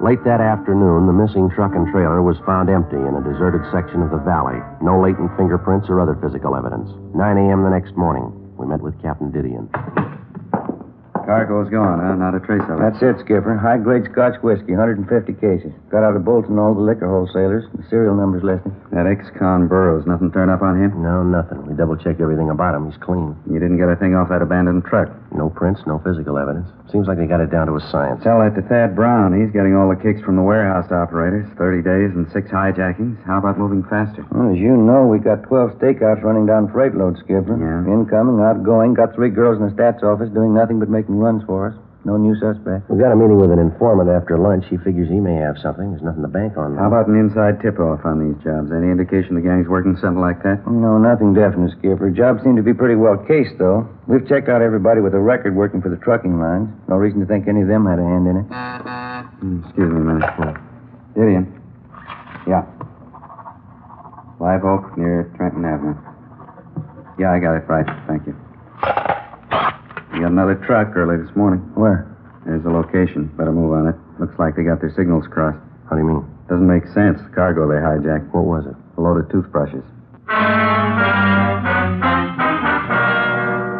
Late 0.00 0.24
that 0.24 0.40
afternoon, 0.40 1.06
the 1.06 1.12
missing 1.12 1.50
truck 1.50 1.74
and 1.74 1.86
trailer 1.92 2.22
was 2.22 2.38
found 2.46 2.70
empty 2.70 2.96
in 2.96 3.14
a 3.14 3.20
deserted 3.20 3.60
section 3.70 4.00
of 4.00 4.10
the 4.10 4.16
valley. 4.16 4.56
No 4.80 4.98
latent 4.98 5.28
fingerprints 5.36 5.90
or 5.90 6.00
other 6.00 6.16
physical 6.24 6.56
evidence. 6.56 6.88
9 7.14 7.36
a.m. 7.36 7.62
the 7.62 7.68
next 7.68 7.94
morning, 7.96 8.32
we 8.56 8.66
met 8.66 8.80
with 8.80 8.96
Captain 9.02 9.30
Didion. 9.30 9.68
Cargo's 11.26 11.70
gone, 11.70 12.00
huh? 12.00 12.14
Not 12.16 12.34
a 12.34 12.40
trace 12.40 12.62
of 12.68 12.78
it. 12.78 12.82
That's 12.82 13.02
it, 13.02 13.20
Skipper. 13.24 13.56
High 13.56 13.78
grade 13.78 14.08
Scotch 14.10 14.40
whiskey, 14.42 14.72
150 14.72 15.06
cases. 15.40 15.72
Got 15.90 16.04
out 16.04 16.16
of 16.16 16.24
Bolton 16.24 16.58
all 16.58 16.74
the 16.74 16.80
liquor 16.80 17.08
wholesalers. 17.08 17.64
The 17.74 17.84
serial 17.88 18.14
number's 18.14 18.42
listed. 18.42 18.72
That 18.92 19.06
ex-con 19.06 19.68
Burroughs, 19.68 20.06
nothing 20.06 20.32
turned 20.32 20.50
up 20.50 20.62
on 20.62 20.80
him? 20.80 21.02
No, 21.02 21.22
nothing. 21.22 21.66
We 21.66 21.74
double 21.74 21.96
checked 21.96 22.20
everything 22.20 22.50
about 22.50 22.74
him. 22.74 22.90
He's 22.90 23.00
clean. 23.00 23.36
You 23.46 23.58
didn't 23.58 23.78
get 23.78 23.88
a 23.88 23.96
thing 23.96 24.14
off 24.14 24.28
that 24.30 24.42
abandoned 24.42 24.84
truck. 24.84 25.08
No 25.32 25.48
prints, 25.48 25.80
no 25.86 26.00
physical 26.00 26.38
evidence. 26.38 26.66
Seems 26.90 27.06
like 27.06 27.18
they 27.18 27.26
got 27.26 27.40
it 27.40 27.50
down 27.50 27.68
to 27.68 27.76
a 27.76 27.84
science. 27.90 28.22
Tell 28.24 28.40
that 28.42 28.58
to 28.58 28.62
Thad 28.66 28.96
Brown. 28.96 29.30
He's 29.30 29.52
getting 29.54 29.76
all 29.76 29.88
the 29.88 29.94
kicks 29.94 30.20
from 30.26 30.34
the 30.34 30.42
warehouse 30.42 30.90
operators. 30.90 31.46
30 31.56 31.82
days 31.86 32.10
and 32.10 32.26
six 32.32 32.50
hijackings. 32.50 33.14
How 33.24 33.38
about 33.38 33.58
moving 33.58 33.84
faster? 33.86 34.26
Well, 34.32 34.50
as 34.50 34.58
you 34.58 34.74
know, 34.74 35.06
we 35.06 35.18
got 35.22 35.44
12 35.44 35.78
stakeouts 35.78 36.22
running 36.26 36.46
down 36.46 36.66
freight 36.72 36.94
loads, 36.94 37.20
Skipper. 37.22 37.54
Yeah. 37.54 37.86
Incoming, 37.86 38.42
outgoing. 38.42 38.94
Got 38.94 39.14
three 39.14 39.30
girls 39.30 39.62
in 39.62 39.70
the 39.70 39.72
stats 39.72 40.02
office 40.02 40.30
doing 40.34 40.52
nothing 40.52 40.80
but 40.80 40.88
making 40.90 41.19
runs 41.20 41.44
for 41.44 41.68
us. 41.68 41.76
No 42.02 42.16
new 42.16 42.32
suspect. 42.40 42.88
We've 42.88 42.96
got 42.98 43.12
a 43.12 43.16
meeting 43.16 43.36
with 43.36 43.52
an 43.52 43.60
informant 43.60 44.08
after 44.08 44.38
lunch. 44.40 44.64
He 44.72 44.80
figures 44.80 45.12
he 45.12 45.20
may 45.20 45.36
have 45.36 45.60
something. 45.60 45.92
There's 45.92 46.00
nothing 46.00 46.24
to 46.24 46.32
bank 46.32 46.56
on. 46.56 46.72
How 46.80 46.88
about 46.88 47.12
an 47.12 47.20
inside 47.20 47.60
tip-off 47.60 48.00
on 48.08 48.16
these 48.24 48.40
jobs? 48.40 48.72
Any 48.72 48.88
indication 48.88 49.36
the 49.36 49.44
gang's 49.44 49.68
working 49.68 50.00
something 50.00 50.16
like 50.24 50.40
that? 50.42 50.64
No, 50.64 50.96
nothing 50.96 51.36
definite, 51.36 51.76
Skipper. 51.76 52.08
Jobs 52.08 52.40
seem 52.40 52.56
to 52.56 52.64
be 52.64 52.72
pretty 52.72 52.96
well 52.96 53.20
cased, 53.28 53.60
though. 53.60 53.84
We've 54.08 54.24
checked 54.24 54.48
out 54.48 54.64
everybody 54.64 55.04
with 55.04 55.12
a 55.12 55.20
record 55.20 55.52
working 55.54 55.84
for 55.84 55.92
the 55.92 56.00
trucking 56.00 56.40
lines. 56.40 56.72
No 56.88 56.96
reason 56.96 57.20
to 57.20 57.26
think 57.28 57.44
any 57.52 57.60
of 57.60 57.68
them 57.68 57.84
had 57.84 58.00
a 58.00 58.04
hand 58.08 58.24
in 58.24 58.36
it. 58.40 58.48
Hmm, 58.48 59.60
excuse 59.68 59.92
me 59.92 60.00
a 60.00 60.04
minute. 60.08 60.24
Didion. 61.12 61.44
Yeah. 62.48 62.64
Live 64.40 64.64
Oak 64.64 64.96
near 64.96 65.28
Trenton 65.36 65.68
Avenue. 65.68 66.00
Yeah, 67.20 67.28
I 67.32 67.38
got 67.44 67.60
it 67.60 67.68
right. 67.68 67.84
Thank 68.08 68.24
you. 68.26 68.32
You 70.12 70.20
got 70.26 70.32
another 70.32 70.56
truck 70.66 70.96
early 70.96 71.22
this 71.22 71.34
morning. 71.36 71.60
Where? 71.74 72.06
There's 72.44 72.62
the 72.62 72.70
location. 72.70 73.30
Better 73.38 73.52
move 73.52 73.72
on 73.72 73.86
it. 73.88 73.96
Looks 74.18 74.38
like 74.38 74.56
they 74.56 74.62
got 74.64 74.80
their 74.80 74.92
signals 74.96 75.26
crossed. 75.30 75.58
How 75.88 75.96
do 75.96 76.02
you 76.02 76.08
mean? 76.08 76.24
Doesn't 76.48 76.66
make 76.66 76.84
sense. 76.92 77.20
The 77.22 77.30
cargo 77.34 77.68
they 77.68 77.78
hijacked. 77.78 78.34
What 78.34 78.44
was 78.44 78.66
it? 78.66 78.74
A 78.96 79.00
load 79.00 79.22
of 79.22 79.30
toothbrushes. 79.30 79.84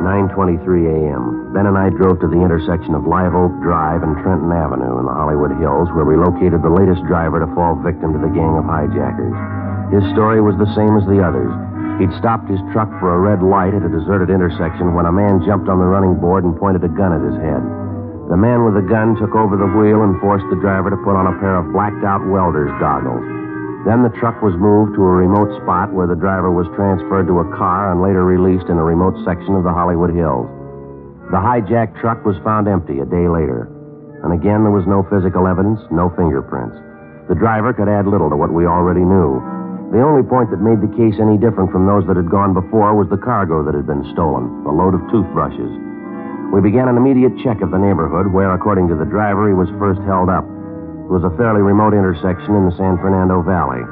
9.23 0.00 0.64
a.m. 0.86 1.52
Ben 1.52 1.66
and 1.66 1.76
I 1.76 1.90
drove 1.90 2.20
to 2.20 2.28
the 2.30 2.40
intersection 2.40 2.94
of 2.94 3.06
Live 3.06 3.34
Oak 3.34 3.52
Drive 3.60 4.02
and 4.02 4.16
Trenton 4.22 4.50
Avenue 4.54 4.98
in 5.02 5.06
the 5.06 5.12
Hollywood 5.12 5.52
Hills, 5.58 5.90
where 5.92 6.06
we 6.06 6.16
located 6.16 6.62
the 6.62 6.70
latest 6.72 7.02
driver 7.10 7.42
to 7.42 7.46
fall 7.54 7.74
victim 7.82 8.14
to 8.14 8.20
the 8.22 8.32
gang 8.32 8.56
of 8.56 8.64
hijackers. 8.64 9.34
His 9.92 10.06
story 10.14 10.40
was 10.40 10.54
the 10.56 10.70
same 10.78 10.94
as 10.96 11.04
the 11.10 11.20
others. 11.20 11.50
He'd 12.00 12.16
stopped 12.16 12.48
his 12.48 12.64
truck 12.72 12.88
for 12.96 13.12
a 13.12 13.20
red 13.20 13.44
light 13.44 13.76
at 13.76 13.84
a 13.84 13.92
deserted 13.92 14.32
intersection 14.32 14.96
when 14.96 15.04
a 15.04 15.12
man 15.12 15.44
jumped 15.44 15.68
on 15.68 15.76
the 15.76 15.84
running 15.84 16.16
board 16.16 16.48
and 16.48 16.56
pointed 16.56 16.80
a 16.80 16.88
gun 16.88 17.12
at 17.12 17.20
his 17.20 17.36
head. 17.44 17.60
The 18.32 18.40
man 18.40 18.64
with 18.64 18.72
the 18.72 18.88
gun 18.88 19.20
took 19.20 19.36
over 19.36 19.60
the 19.60 19.68
wheel 19.68 20.00
and 20.00 20.16
forced 20.16 20.48
the 20.48 20.56
driver 20.64 20.88
to 20.88 21.04
put 21.04 21.12
on 21.12 21.28
a 21.28 21.36
pair 21.44 21.60
of 21.60 21.76
blacked 21.76 22.00
out 22.00 22.24
welder's 22.24 22.72
goggles. 22.80 23.20
Then 23.84 24.00
the 24.00 24.16
truck 24.16 24.40
was 24.40 24.56
moved 24.56 24.96
to 24.96 25.04
a 25.04 25.20
remote 25.28 25.52
spot 25.60 25.92
where 25.92 26.08
the 26.08 26.16
driver 26.16 26.48
was 26.48 26.72
transferred 26.72 27.28
to 27.28 27.44
a 27.44 27.50
car 27.52 27.92
and 27.92 28.00
later 28.00 28.24
released 28.24 28.72
in 28.72 28.80
a 28.80 28.84
remote 28.84 29.20
section 29.28 29.52
of 29.52 29.64
the 29.68 29.76
Hollywood 29.76 30.16
Hills. 30.16 30.48
The 31.28 31.36
hijacked 31.36 32.00
truck 32.00 32.24
was 32.24 32.40
found 32.40 32.64
empty 32.64 33.04
a 33.04 33.12
day 33.12 33.28
later. 33.28 33.68
And 34.24 34.32
again, 34.32 34.64
there 34.64 34.72
was 34.72 34.88
no 34.88 35.04
physical 35.12 35.44
evidence, 35.44 35.84
no 35.92 36.08
fingerprints. 36.16 36.80
The 37.28 37.36
driver 37.36 37.76
could 37.76 37.92
add 37.92 38.08
little 38.08 38.32
to 38.32 38.40
what 38.40 38.56
we 38.56 38.64
already 38.64 39.04
knew. 39.04 39.59
The 39.90 40.06
only 40.06 40.22
point 40.22 40.54
that 40.54 40.62
made 40.62 40.78
the 40.78 40.94
case 40.94 41.18
any 41.18 41.34
different 41.34 41.74
from 41.74 41.82
those 41.82 42.06
that 42.06 42.14
had 42.14 42.30
gone 42.30 42.54
before 42.54 42.94
was 42.94 43.10
the 43.10 43.18
cargo 43.18 43.66
that 43.66 43.74
had 43.74 43.90
been 43.90 44.06
stolen, 44.14 44.46
a 44.62 44.70
load 44.70 44.94
of 44.94 45.02
toothbrushes. 45.10 45.70
We 46.54 46.62
began 46.62 46.86
an 46.86 46.94
immediate 46.94 47.34
check 47.42 47.58
of 47.58 47.74
the 47.74 47.82
neighborhood 47.82 48.30
where, 48.30 48.54
according 48.54 48.86
to 48.88 48.96
the 48.96 49.04
driver, 49.04 49.50
he 49.50 49.54
was 49.54 49.66
first 49.82 49.98
held 50.06 50.30
up. 50.30 50.46
It 50.46 51.10
was 51.10 51.26
a 51.26 51.34
fairly 51.34 51.58
remote 51.58 51.90
intersection 51.90 52.54
in 52.54 52.70
the 52.70 52.76
San 52.78 53.02
Fernando 53.02 53.42
Valley. 53.42 53.82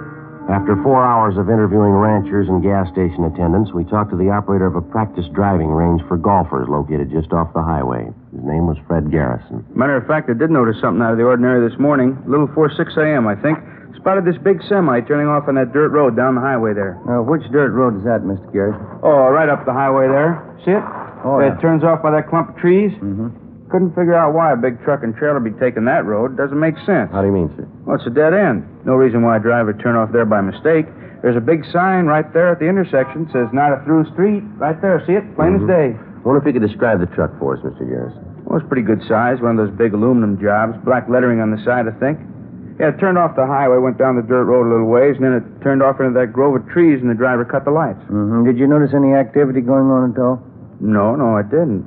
After 0.48 0.80
four 0.86 1.04
hours 1.04 1.36
of 1.36 1.50
interviewing 1.50 1.92
ranchers 1.92 2.48
and 2.48 2.62
gas 2.62 2.88
station 2.94 3.26
attendants, 3.26 3.74
we 3.74 3.84
talked 3.84 4.10
to 4.10 4.16
the 4.16 4.30
operator 4.30 4.64
of 4.64 4.76
a 4.76 4.80
practice 4.80 5.26
driving 5.34 5.68
range 5.68 6.00
for 6.08 6.16
golfers 6.16 6.70
located 6.70 7.10
just 7.10 7.34
off 7.34 7.52
the 7.52 7.62
highway. 7.62 8.06
His 8.32 8.44
name 8.46 8.66
was 8.66 8.78
Fred 8.86 9.10
Garrison. 9.10 9.66
Matter 9.74 9.98
of 9.98 10.06
fact, 10.06 10.30
I 10.30 10.34
did 10.38 10.50
notice 10.50 10.80
something 10.80 11.02
out 11.02 11.12
of 11.12 11.18
the 11.18 11.26
ordinary 11.26 11.60
this 11.68 11.78
morning. 11.78 12.16
A 12.24 12.30
little 12.30 12.46
before 12.46 12.70
6 12.70 12.80
a.m., 12.96 13.28
I 13.28 13.34
think. 13.34 13.58
Spotted 13.96 14.24
this 14.24 14.36
big 14.44 14.60
semi 14.68 15.00
turning 15.02 15.26
off 15.26 15.48
on 15.48 15.54
that 15.56 15.72
dirt 15.72 15.90
road 15.90 16.16
down 16.16 16.34
the 16.34 16.40
highway 16.40 16.72
there. 16.74 17.00
Uh, 17.08 17.22
which 17.22 17.42
dirt 17.50 17.72
road 17.72 17.96
is 17.98 18.04
that, 18.04 18.22
Mr. 18.22 18.44
Gary? 18.52 18.72
Oh, 19.02 19.28
right 19.32 19.48
up 19.48 19.64
the 19.66 19.72
highway 19.72 20.06
there. 20.08 20.38
See 20.64 20.70
it? 20.72 20.84
Oh, 21.24 21.40
It 21.40 21.54
yeah. 21.56 21.60
turns 21.60 21.82
off 21.82 22.02
by 22.02 22.10
that 22.12 22.28
clump 22.30 22.50
of 22.50 22.56
trees. 22.56 22.92
Mm-hmm. 23.02 23.68
Couldn't 23.68 23.90
figure 23.92 24.14
out 24.14 24.32
why 24.32 24.52
a 24.52 24.56
big 24.56 24.80
truck 24.84 25.02
and 25.02 25.12
trailer 25.16 25.40
be 25.40 25.52
taking 25.60 25.84
that 25.86 26.06
road. 26.06 26.36
Doesn't 26.38 26.58
make 26.58 26.76
sense. 26.88 27.10
How 27.12 27.20
do 27.20 27.28
you 27.28 27.34
mean, 27.36 27.52
sir? 27.56 27.68
Well, 27.84 27.96
it's 28.00 28.06
a 28.06 28.14
dead 28.14 28.32
end. 28.32 28.64
No 28.86 28.94
reason 28.94 29.20
why 29.20 29.36
a 29.36 29.40
driver 29.40 29.74
turn 29.76 29.92
off 29.96 30.08
there 30.12 30.24
by 30.24 30.40
mistake. 30.40 30.86
There's 31.20 31.36
a 31.36 31.42
big 31.44 31.66
sign 31.74 32.06
right 32.06 32.24
there 32.32 32.48
at 32.54 32.60
the 32.62 32.68
intersection. 32.70 33.28
Says 33.34 33.48
not 33.52 33.74
a 33.76 33.82
through 33.84 34.06
street. 34.14 34.40
Right 34.56 34.78
there. 34.80 35.02
See 35.04 35.12
it? 35.18 35.26
Plain 35.36 35.60
as 35.60 35.66
day. 35.68 35.92
I 35.98 36.20
wonder 36.24 36.40
if 36.40 36.46
you 36.46 36.54
could 36.56 36.64
describe 36.64 37.00
the 37.00 37.10
truck 37.12 37.34
for 37.38 37.58
us, 37.58 37.60
Mr. 37.66 37.84
Garrison. 37.84 38.24
Well, 38.46 38.56
it's 38.62 38.68
pretty 38.68 38.86
good 38.86 39.02
size. 39.04 39.36
One 39.44 39.58
of 39.58 39.60
those 39.60 39.74
big 39.76 39.92
aluminum 39.92 40.40
jobs. 40.40 40.78
Black 40.86 41.04
lettering 41.10 41.40
on 41.44 41.50
the 41.52 41.60
side, 41.66 41.84
I 41.84 41.94
think. 42.00 42.16
Yeah, 42.78 42.94
it 42.94 42.98
turned 43.02 43.18
off 43.18 43.34
the 43.34 43.46
highway, 43.46 43.78
went 43.82 43.98
down 43.98 44.14
the 44.14 44.22
dirt 44.22 44.46
road 44.46 44.66
a 44.66 44.70
little 44.70 44.86
ways, 44.86 45.18
and 45.18 45.26
then 45.26 45.34
it 45.34 45.44
turned 45.62 45.82
off 45.82 45.98
into 45.98 46.14
that 46.14 46.32
grove 46.32 46.54
of 46.54 46.62
trees, 46.70 47.02
and 47.02 47.10
the 47.10 47.18
driver 47.18 47.44
cut 47.44 47.66
the 47.66 47.74
lights. 47.74 47.98
Mm-hmm. 48.06 48.46
Did 48.46 48.56
you 48.56 48.70
notice 48.70 48.94
any 48.94 49.14
activity 49.18 49.60
going 49.60 49.90
on 49.90 50.14
at 50.14 50.18
all? 50.18 50.38
No, 50.78 51.18
no, 51.18 51.34
I 51.34 51.42
didn't. 51.42 51.82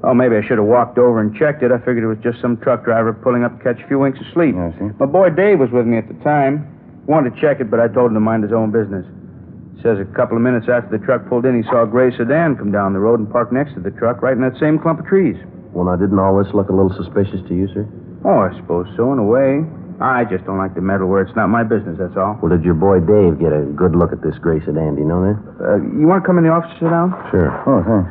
Oh, 0.00 0.16
maybe 0.16 0.36
I 0.36 0.40
should 0.40 0.56
have 0.56 0.64
walked 0.64 0.96
over 0.96 1.20
and 1.20 1.36
checked 1.36 1.60
it. 1.62 1.68
I 1.68 1.76
figured 1.84 2.00
it 2.00 2.08
was 2.08 2.16
just 2.24 2.40
some 2.40 2.56
truck 2.64 2.88
driver 2.88 3.12
pulling 3.12 3.44
up 3.44 3.52
to 3.52 3.60
catch 3.60 3.84
a 3.84 3.86
few 3.86 4.00
winks 4.00 4.16
of 4.16 4.24
sleep. 4.32 4.56
I 4.56 4.72
see. 4.80 4.88
My 4.96 5.04
boy 5.04 5.28
Dave 5.28 5.60
was 5.60 5.68
with 5.76 5.84
me 5.84 6.00
at 6.00 6.08
the 6.08 6.16
time. 6.24 6.64
Wanted 7.04 7.36
to 7.36 7.40
check 7.40 7.60
it, 7.60 7.68
but 7.68 7.76
I 7.76 7.88
told 7.92 8.08
him 8.08 8.16
to 8.16 8.24
mind 8.24 8.40
his 8.40 8.52
own 8.52 8.72
business. 8.72 9.04
Says 9.84 10.00
a 10.00 10.08
couple 10.16 10.40
of 10.40 10.42
minutes 10.42 10.72
after 10.72 10.88
the 10.88 11.04
truck 11.04 11.28
pulled 11.28 11.44
in, 11.44 11.52
he 11.52 11.64
saw 11.68 11.84
a 11.84 11.86
gray 11.86 12.16
sedan 12.16 12.56
come 12.56 12.72
down 12.72 12.96
the 12.96 13.00
road 13.00 13.20
and 13.20 13.28
park 13.28 13.52
next 13.52 13.76
to 13.76 13.80
the 13.80 13.92
truck, 13.92 14.24
right 14.24 14.32
in 14.32 14.40
that 14.40 14.56
same 14.56 14.78
clump 14.80 15.00
of 15.00 15.06
trees. 15.06 15.36
Well, 15.76 15.84
now, 15.84 15.96
didn't 15.96 16.18
all 16.18 16.36
this 16.40 16.52
look 16.56 16.68
a 16.68 16.76
little 16.76 16.92
suspicious 16.96 17.44
to 17.48 17.54
you, 17.54 17.68
sir? 17.72 17.84
Oh, 18.24 18.40
I 18.40 18.56
suppose 18.56 18.88
so, 18.96 19.12
in 19.12 19.18
a 19.20 19.24
way. 19.24 19.64
I 20.00 20.24
just 20.24 20.44
don't 20.46 20.56
like 20.56 20.74
to 20.76 20.80
meddle 20.80 21.08
where 21.08 21.20
it's 21.20 21.36
not 21.36 21.48
my 21.48 21.62
business, 21.62 21.98
that's 22.00 22.16
all. 22.16 22.38
Well, 22.40 22.48
did 22.50 22.64
your 22.64 22.72
boy 22.74 23.00
Dave 23.00 23.38
get 23.38 23.52
a 23.52 23.60
good 23.76 23.94
look 23.94 24.12
at 24.12 24.22
this 24.22 24.32
gray 24.40 24.58
sedan? 24.64 24.96
Do 24.96 25.02
you 25.02 25.08
know 25.08 25.20
that? 25.28 25.36
Uh, 25.60 25.76
you 25.76 26.08
want 26.08 26.22
to 26.24 26.26
come 26.26 26.38
in 26.38 26.44
the 26.44 26.50
office 26.50 26.72
and 26.80 26.80
sit 26.80 26.90
down? 26.90 27.12
Sure. 27.30 27.52
Oh, 27.68 27.84
thanks. 27.84 28.08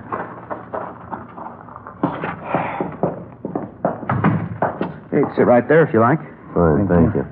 Hey, 5.10 5.26
sit 5.36 5.48
right 5.50 5.68
there 5.68 5.82
if 5.82 5.92
you 5.94 6.00
like. 6.00 6.22
Fine, 6.54 6.88
thank, 6.88 7.16
you. 7.18 7.26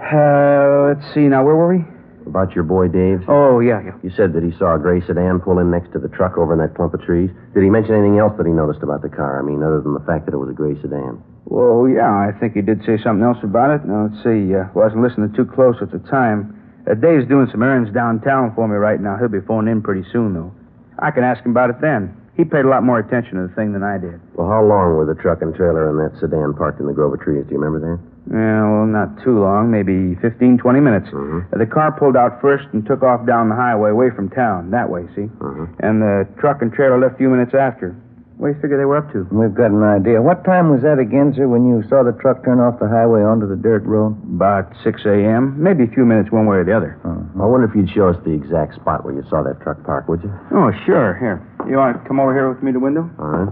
Uh, 0.00 0.94
let's 0.94 1.04
see 1.14 1.28
now. 1.28 1.44
Where 1.44 1.54
were 1.56 1.68
we? 1.76 1.84
About 2.26 2.54
your 2.54 2.64
boy 2.64 2.88
Dave? 2.88 3.22
Oh, 3.28 3.60
yeah, 3.60 3.80
yeah. 3.80 3.94
You 4.02 4.10
said 4.10 4.34
that 4.34 4.42
he 4.42 4.50
saw 4.58 4.74
a 4.74 4.78
gray 4.78 5.00
sedan 5.00 5.38
pull 5.40 5.58
in 5.58 5.70
next 5.70 5.92
to 5.92 5.98
the 5.98 6.08
truck 6.08 6.36
over 6.36 6.52
in 6.52 6.58
that 6.58 6.74
clump 6.74 6.92
of 6.92 7.02
trees. 7.02 7.30
Did 7.54 7.62
he 7.62 7.70
mention 7.70 7.94
anything 7.94 8.18
else 8.18 8.34
that 8.36 8.46
he 8.46 8.52
noticed 8.52 8.82
about 8.82 9.02
the 9.02 9.08
car? 9.08 9.38
I 9.38 9.42
mean, 9.46 9.62
other 9.62 9.80
than 9.80 9.94
the 9.94 10.02
fact 10.02 10.26
that 10.26 10.34
it 10.34 10.38
was 10.42 10.50
a 10.50 10.58
gray 10.58 10.74
sedan. 10.82 11.22
Well, 11.46 11.86
yeah, 11.86 12.10
I 12.10 12.34
think 12.38 12.54
he 12.54 12.62
did 12.62 12.82
say 12.84 12.98
something 12.98 13.22
else 13.22 13.38
about 13.46 13.70
it. 13.70 13.86
Now, 13.86 14.10
let's 14.10 14.18
see. 14.26 14.50
Uh, 14.50 14.66
wasn't 14.74 15.06
listening 15.06 15.32
too 15.38 15.46
close 15.46 15.78
at 15.80 15.94
the 15.94 16.02
time. 16.10 16.50
Uh, 16.90 16.94
Dave's 16.98 17.30
doing 17.30 17.46
some 17.50 17.62
errands 17.62 17.94
downtown 17.94 18.52
for 18.54 18.66
me 18.66 18.74
right 18.74 19.00
now. 19.00 19.16
He'll 19.16 19.30
be 19.30 19.40
phoning 19.46 19.70
in 19.70 19.82
pretty 19.82 20.02
soon, 20.10 20.34
though. 20.34 20.50
I 20.98 21.10
can 21.14 21.22
ask 21.22 21.44
him 21.44 21.52
about 21.54 21.70
it 21.70 21.80
then. 21.80 22.10
He 22.36 22.44
paid 22.44 22.66
a 22.66 22.68
lot 22.68 22.82
more 22.82 22.98
attention 22.98 23.38
to 23.40 23.46
the 23.48 23.54
thing 23.54 23.72
than 23.72 23.82
I 23.82 23.96
did. 23.96 24.20
Well, 24.34 24.48
how 24.50 24.60
long 24.66 24.98
were 24.98 25.06
the 25.06 25.14
truck 25.16 25.40
and 25.40 25.54
trailer 25.54 25.88
and 25.88 25.96
that 26.02 26.18
sedan 26.20 26.52
parked 26.52 26.80
in 26.80 26.86
the 26.86 26.92
grove 26.92 27.14
of 27.14 27.20
trees? 27.20 27.46
Do 27.46 27.54
you 27.54 27.60
remember 27.62 27.80
that? 27.80 27.98
Yeah, 28.30 28.62
well, 28.68 28.86
not 28.86 29.22
too 29.22 29.38
long. 29.38 29.70
Maybe 29.70 30.16
15, 30.16 30.58
20 30.58 30.80
minutes. 30.80 31.08
Mhm. 31.10 31.44
Uh, 31.52 31.58
the 31.58 31.66
car 31.66 31.92
pulled 31.92 32.16
out 32.16 32.40
first 32.40 32.66
and 32.72 32.84
took 32.84 33.02
off 33.02 33.24
down 33.24 33.48
the 33.48 33.54
highway 33.54 33.90
away 33.90 34.10
from 34.10 34.28
town. 34.28 34.70
That 34.72 34.90
way, 34.90 35.06
see? 35.14 35.30
Mhm. 35.38 35.68
And 35.80 36.02
the 36.02 36.26
truck 36.38 36.60
and 36.62 36.72
trailer 36.72 36.98
left 36.98 37.14
a 37.14 37.18
few 37.18 37.30
minutes 37.30 37.54
after. 37.54 37.94
What 38.38 38.48
do 38.48 38.54
you 38.54 38.60
figure 38.60 38.76
they 38.76 38.84
were 38.84 38.96
up 38.98 39.10
to? 39.12 39.26
We've 39.30 39.54
got 39.54 39.70
an 39.70 39.82
idea. 39.82 40.20
What 40.20 40.44
time 40.44 40.68
was 40.68 40.82
that 40.82 40.98
again, 40.98 41.32
sir, 41.32 41.48
when 41.48 41.64
you 41.64 41.82
saw 41.84 42.02
the 42.02 42.12
truck 42.12 42.44
turn 42.44 42.60
off 42.60 42.78
the 42.78 42.86
highway 42.88 43.22
onto 43.22 43.46
the 43.46 43.56
dirt 43.56 43.86
road? 43.86 44.14
About 44.34 44.74
6 44.84 45.06
a.m. 45.06 45.54
Maybe 45.56 45.84
a 45.84 45.86
few 45.86 46.04
minutes 46.04 46.30
one 46.30 46.44
way 46.46 46.58
or 46.58 46.64
the 46.64 46.72
other. 46.76 46.96
I 47.04 47.46
wonder 47.46 47.66
if 47.66 47.74
you'd 47.74 47.88
show 47.88 48.08
us 48.08 48.16
the 48.24 48.32
exact 48.34 48.74
spot 48.74 49.04
where 49.06 49.14
you 49.14 49.22
saw 49.30 49.42
that 49.42 49.60
truck 49.62 49.82
park, 49.84 50.06
would 50.08 50.22
you? 50.22 50.30
Oh, 50.52 50.70
sure. 50.84 51.14
Here. 51.14 51.40
You 51.66 51.78
want 51.78 52.02
to 52.02 52.06
come 52.08 52.20
over 52.20 52.34
here 52.34 52.48
with 52.50 52.62
me 52.62 52.72
to 52.72 52.78
the 52.78 52.84
window? 52.84 53.08
All 53.18 53.26
right. 53.28 53.48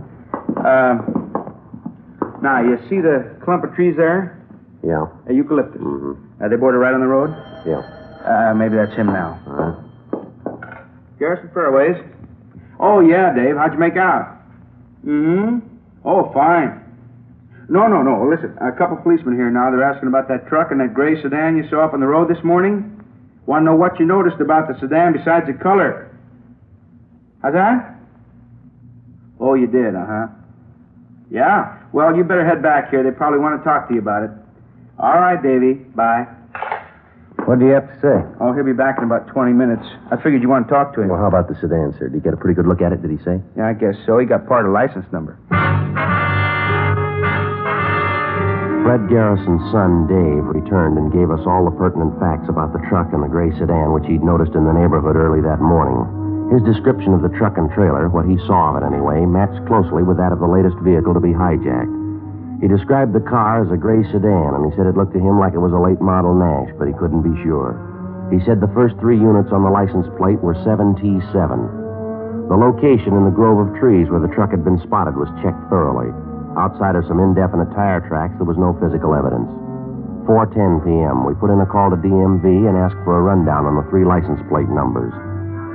Uh, 0.67 0.99
now, 2.43 2.61
you 2.61 2.77
see 2.91 3.01
the 3.01 3.25
clump 3.41 3.65
of 3.65 3.75
trees 3.75 3.97
there? 3.97 4.37
Yeah. 4.85 5.07
A 5.29 5.33
eucalyptus. 5.33 5.81
Mm-hmm. 5.81 6.45
Uh, 6.45 6.49
they 6.49 6.57
boarded 6.57 6.81
right 6.81 6.93
on 6.93 7.01
the 7.01 7.07
road? 7.07 7.33
Yeah. 7.65 7.81
Uh, 8.21 8.55
maybe 8.55 8.77
that's 8.77 8.95
him 8.95 9.07
now. 9.07 9.41
Right. 9.47 9.81
Garrison 11.19 11.51
Fairways. 11.55 11.97
Oh, 12.79 13.01
yeah, 13.01 13.33
Dave. 13.35 13.57
How'd 13.57 13.73
you 13.73 13.79
make 13.79 13.97
out? 13.97 14.41
Mm-hmm. 15.07 15.65
Oh, 16.05 16.31
fine. 16.33 16.85
No, 17.69 17.87
no, 17.87 18.03
no. 18.03 18.29
Listen, 18.29 18.57
a 18.61 18.77
couple 18.77 18.97
policemen 18.99 19.37
here 19.37 19.51
now. 19.51 19.71
They're 19.71 19.83
asking 19.83 20.09
about 20.09 20.29
that 20.29 20.49
truck 20.49 20.71
and 20.71 20.81
that 20.81 20.93
gray 20.93 21.21
sedan 21.23 21.57
you 21.57 21.65
saw 21.71 21.85
up 21.87 21.95
on 21.95 22.01
the 22.01 22.07
road 22.07 22.29
this 22.29 22.43
morning. 22.45 23.01
Want 23.47 23.63
to 23.63 23.65
know 23.65 23.77
what 23.77 23.99
you 23.99 24.05
noticed 24.05 24.41
about 24.41 24.69
the 24.69 24.79
sedan 24.81 25.15
besides 25.17 25.47
the 25.47 25.55
color. 25.55 26.13
How's 27.41 27.55
that? 27.55 27.97
Oh, 29.41 29.55
you 29.55 29.67
did, 29.67 29.95
uh-huh. 29.95 30.29
Yeah. 31.31 31.81
Well, 31.93 32.15
you 32.17 32.25
better 32.25 32.45
head 32.45 32.63
back 32.63 32.91
here. 32.91 33.03
They 33.03 33.11
probably 33.11 33.39
want 33.39 33.61
to 33.61 33.65
talk 33.65 33.89
to 33.89 33.95
you 33.95 34.01
about 34.01 34.25
it. 34.25 34.31
All 34.99 35.19
right, 35.19 35.43
Davy. 35.43 35.75
Bye. 35.75 36.27
What 37.45 37.59
do 37.59 37.67
you 37.67 37.73
have 37.77 37.85
to 37.85 37.97
say? 38.01 38.17
Oh, 38.41 38.55
he'll 38.57 38.65
be 38.65 38.73
back 38.73 38.97
in 38.97 39.05
about 39.05 39.29
20 39.29 39.53
minutes. 39.53 39.85
I 40.11 40.17
figured 40.17 40.41
you 40.41 40.49
want 40.49 40.67
to 40.67 40.73
talk 40.73 40.95
to 40.95 41.03
him. 41.03 41.09
Well, 41.13 41.21
how 41.21 41.29
about 41.29 41.49
the 41.49 41.55
sedan, 41.61 41.93
sir? 41.99 42.09
Did 42.09 42.17
you 42.17 42.25
get 42.25 42.33
a 42.33 42.41
pretty 42.41 42.55
good 42.55 42.67
look 42.67 42.81
at 42.81 42.93
it, 42.93 43.03
did 43.03 43.11
he 43.11 43.21
say? 43.21 43.37
Yeah, 43.57 43.69
I 43.69 43.75
guess 43.75 43.97
so. 44.07 44.17
He 44.19 44.25
got 44.25 44.49
part 44.49 44.65
of 44.65 44.73
the 44.73 44.77
license 44.77 45.05
number. 45.13 45.37
Fred 48.85 49.09
Garrison's 49.09 49.65
son, 49.73 50.07
Dave, 50.09 50.45
returned 50.45 50.97
and 50.97 51.13
gave 51.13 51.33
us 51.33 51.41
all 51.45 51.65
the 51.65 51.75
pertinent 51.77 52.17
facts 52.21 52.49
about 52.49 52.73
the 52.73 52.81
truck 52.89 53.13
and 53.13 53.25
the 53.25 53.33
gray 53.33 53.49
sedan 53.57 53.93
which 53.93 54.05
he'd 54.05 54.23
noticed 54.23 54.53
in 54.55 54.65
the 54.65 54.77
neighborhood 54.77 55.17
early 55.17 55.41
that 55.41 55.61
morning. 55.61 56.01
His 56.53 56.61
description 56.69 57.13
of 57.13 57.21
the 57.25 57.33
truck 57.37 57.57
and 57.57 57.73
trailer, 57.73 58.09
what 58.09 58.29
he 58.29 58.37
saw 58.45 58.77
of 58.77 58.81
it 58.81 58.87
anyway, 58.87 59.25
matched 59.25 59.65
closely 59.67 60.05
with 60.05 60.17
that 60.21 60.33
of 60.33 60.41
the 60.41 60.49
latest 60.49 60.77
vehicle 60.85 61.13
to 61.17 61.21
be 61.21 61.33
hijacked. 61.33 62.04
He 62.61 62.69
described 62.69 63.13
the 63.13 63.25
car 63.25 63.63
as 63.65 63.71
a 63.73 63.77
gray 63.77 64.03
sedan, 64.11 64.55
and 64.55 64.71
he 64.71 64.73
said 64.77 64.87
it 64.87 64.97
looked 64.97 65.13
to 65.15 65.23
him 65.23 65.39
like 65.39 65.55
it 65.55 65.63
was 65.65 65.75
a 65.75 65.81
late 65.81 66.01
model 66.01 66.35
Nash, 66.35 66.71
but 66.79 66.87
he 66.87 66.95
couldn't 66.95 67.27
be 67.27 67.35
sure. 67.43 67.75
He 68.31 68.41
said 68.47 68.61
the 68.61 68.73
first 68.73 68.97
three 68.99 69.19
units 69.19 69.53
on 69.53 69.63
the 69.63 69.75
license 69.75 70.07
plate 70.17 70.41
were 70.41 70.55
7T7. 70.65 72.49
The 72.49 72.57
location 72.57 73.17
in 73.17 73.25
the 73.25 73.35
grove 73.35 73.61
of 73.61 73.77
trees 73.77 74.09
where 74.09 74.21
the 74.21 74.33
truck 74.33 74.51
had 74.53 74.65
been 74.65 74.81
spotted 74.81 75.17
was 75.17 75.33
checked 75.43 75.61
thoroughly. 75.69 76.09
Outside 76.57 76.95
of 76.97 77.05
some 77.05 77.21
indefinite 77.21 77.75
tire 77.75 78.01
tracks, 78.07 78.37
there 78.39 78.49
was 78.49 78.61
no 78.61 78.73
physical 78.81 79.13
evidence. 79.13 79.51
4:10 80.25 80.85
p.m. 80.85 81.29
We 81.29 81.37
put 81.37 81.53
in 81.53 81.61
a 81.61 81.69
call 81.69 81.91
to 81.93 82.01
DMV 82.01 82.49
and 82.69 82.79
asked 82.81 83.01
for 83.05 83.21
a 83.21 83.25
rundown 83.25 83.69
on 83.69 83.77
the 83.77 83.85
three 83.93 84.09
license 84.09 84.41
plate 84.49 84.73
numbers. 84.73 85.13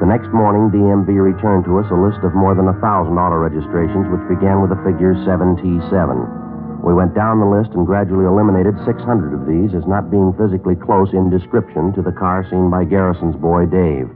The 0.01 0.09
next 0.09 0.33
morning, 0.33 0.73
DMV 0.73 1.11
returned 1.21 1.65
to 1.65 1.77
us 1.77 1.91
a 1.91 2.01
list 2.01 2.23
of 2.25 2.33
more 2.33 2.55
than 2.55 2.71
a 2.71 2.79
thousand 2.81 3.19
auto 3.19 3.37
registrations, 3.37 4.09
which 4.09 4.25
began 4.31 4.63
with 4.63 4.71
the 4.71 4.81
figure 4.81 5.13
7T7. 5.21 6.48
We 6.83 6.93
went 6.95 7.13
down 7.13 7.43
the 7.43 7.49
list 7.49 7.75
and 7.75 7.85
gradually 7.85 8.25
eliminated 8.25 8.79
600 8.87 9.35
of 9.35 9.43
these 9.45 9.75
as 9.75 9.83
not 9.83 10.07
being 10.09 10.31
physically 10.39 10.79
close 10.79 11.11
in 11.11 11.29
description 11.29 11.91
to 11.93 12.01
the 12.01 12.15
car 12.15 12.47
seen 12.47 12.71
by 12.71 12.87
Garrison's 12.87 13.35
boy, 13.35 13.67
Dave. 13.67 14.07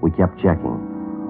We 0.00 0.14
kept 0.14 0.38
checking. 0.38 0.78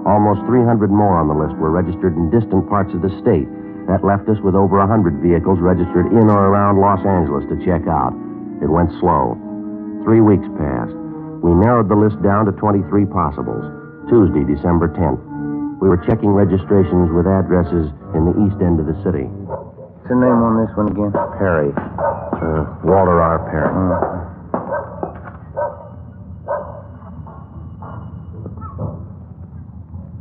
Almost 0.05 0.45
300 0.45 0.93
more 0.93 1.17
on 1.17 1.25
the 1.27 1.33
list 1.33 1.57
were 1.57 1.73
registered 1.73 2.13
in 2.13 2.29
distant 2.29 2.69
parts 2.69 2.93
of 2.93 3.01
the 3.01 3.09
state. 3.17 3.49
That 3.89 4.05
left 4.05 4.29
us 4.29 4.37
with 4.45 4.53
over 4.53 4.77
100 4.77 5.21
vehicles 5.25 5.57
registered 5.57 6.13
in 6.13 6.29
or 6.29 6.53
around 6.53 6.77
Los 6.77 7.01
Angeles 7.01 7.45
to 7.49 7.57
check 7.65 7.89
out. 7.89 8.13
It 8.61 8.69
went 8.69 8.93
slow. 9.01 9.33
Three 10.05 10.21
weeks 10.21 10.45
passed. 10.57 10.93
We 11.41 11.53
narrowed 11.57 11.89
the 11.89 11.97
list 11.97 12.21
down 12.21 12.45
to 12.45 12.53
23 12.53 13.05
possibles. 13.09 13.65
Tuesday, 14.09 14.45
December 14.45 14.89
10th. 14.93 15.21
We 15.81 15.89
were 15.89 16.01
checking 16.05 16.29
registrations 16.29 17.09
with 17.09 17.25
addresses 17.25 17.89
in 18.13 18.29
the 18.29 18.37
east 18.45 18.61
end 18.61 18.77
of 18.77 18.85
the 18.85 18.97
city. 19.01 19.25
What's 20.05 20.21
the 20.21 20.21
name 20.21 20.37
on 20.37 20.61
this 20.61 20.69
one 20.77 20.93
again? 20.93 21.09
Perry. 21.41 21.73
Uh, 21.73 22.61
Walter 22.85 23.17
R. 23.25 23.41
Perry. 23.49 23.73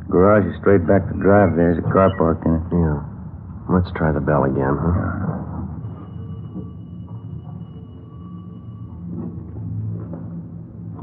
Garage 0.09 0.49
is 0.49 0.57
straight 0.57 0.89
back 0.89 1.05
to 1.13 1.15
drive. 1.21 1.53
There's 1.61 1.77
a 1.77 1.83
car 1.93 2.09
parked 2.17 2.49
in 2.49 2.57
it. 2.57 2.65
Yeah. 2.73 2.97
Let's 3.69 3.93
try 3.93 4.09
the 4.11 4.25
bell 4.25 4.49
again, 4.49 4.73
huh? 4.73 5.05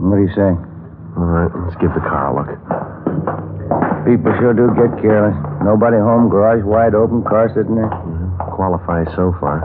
What 0.01 0.17
do 0.17 0.25
you 0.25 0.33
say? 0.33 0.57
All 1.21 1.29
right, 1.29 1.53
let's 1.53 1.77
give 1.77 1.93
the 1.93 2.01
car 2.01 2.33
a 2.33 2.33
look. 2.33 2.49
People 4.09 4.33
sure 4.41 4.57
do 4.57 4.73
get 4.73 4.97
careless. 5.05 5.37
Nobody 5.61 5.97
home, 5.97 6.29
garage 6.33 6.65
wide 6.65 6.95
open, 6.95 7.21
car 7.21 7.45
sitting 7.53 7.75
there. 7.75 8.10
Qualifies 8.51 9.07
so 9.15 9.33
far. 9.39 9.63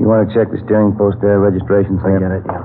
You 0.00 0.06
want 0.06 0.28
to 0.28 0.34
check 0.34 0.50
the 0.50 0.58
steering 0.64 0.94
post 0.96 1.18
there, 1.20 1.38
registration 1.38 1.98
I 1.98 2.02
slip? 2.02 2.20
get 2.22 2.32
it, 2.32 2.44
yeah. 2.46 2.64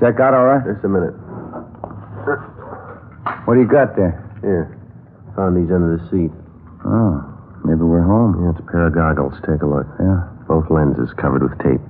Check 0.00 0.20
out 0.20 0.34
all 0.34 0.44
right? 0.44 0.64
Just 0.66 0.84
a 0.84 0.88
minute. 0.88 1.14
What 3.46 3.54
do 3.54 3.60
you 3.60 3.68
got 3.68 3.96
there? 3.96 4.20
Here. 4.40 4.70
Found 5.36 5.56
these 5.56 5.70
under 5.72 5.96
the 5.98 6.02
seat. 6.10 6.32
Oh, 6.84 7.20
maybe 7.64 7.82
we're 7.82 8.02
home. 8.04 8.42
Yeah, 8.42 8.50
it's 8.50 8.60
a 8.60 8.70
pair 8.70 8.86
of 8.86 8.94
goggles. 8.94 9.34
Take 9.48 9.62
a 9.62 9.66
look. 9.66 9.86
Yeah. 10.00 10.28
Both 10.48 10.70
lenses 10.70 11.10
covered 11.16 11.42
with 11.42 11.56
tape. 11.58 11.80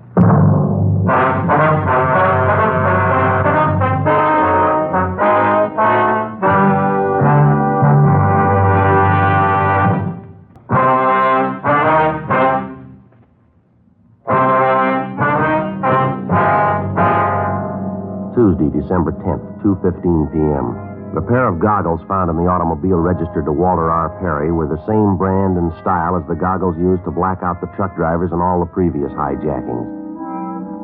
10th, 19.85 20.01
2.15 20.01 20.33
p.m. 20.33 21.13
The 21.15 21.23
pair 21.23 21.47
of 21.47 21.61
goggles 21.61 22.01
found 22.09 22.33
in 22.33 22.37
the 22.41 22.51
automobile 22.51 22.99
registered 22.99 23.45
to 23.45 23.55
Walter 23.55 23.87
R. 23.87 24.17
Perry 24.19 24.51
were 24.51 24.67
the 24.67 24.83
same 24.89 25.15
brand 25.15 25.61
and 25.61 25.71
style 25.79 26.17
as 26.17 26.27
the 26.27 26.35
goggles 26.35 26.75
used 26.81 27.05
to 27.05 27.15
black 27.15 27.45
out 27.45 27.61
the 27.61 27.71
truck 27.77 27.95
drivers 27.95 28.33
in 28.33 28.41
all 28.41 28.59
the 28.59 28.73
previous 28.73 29.13
hijackings. 29.13 29.87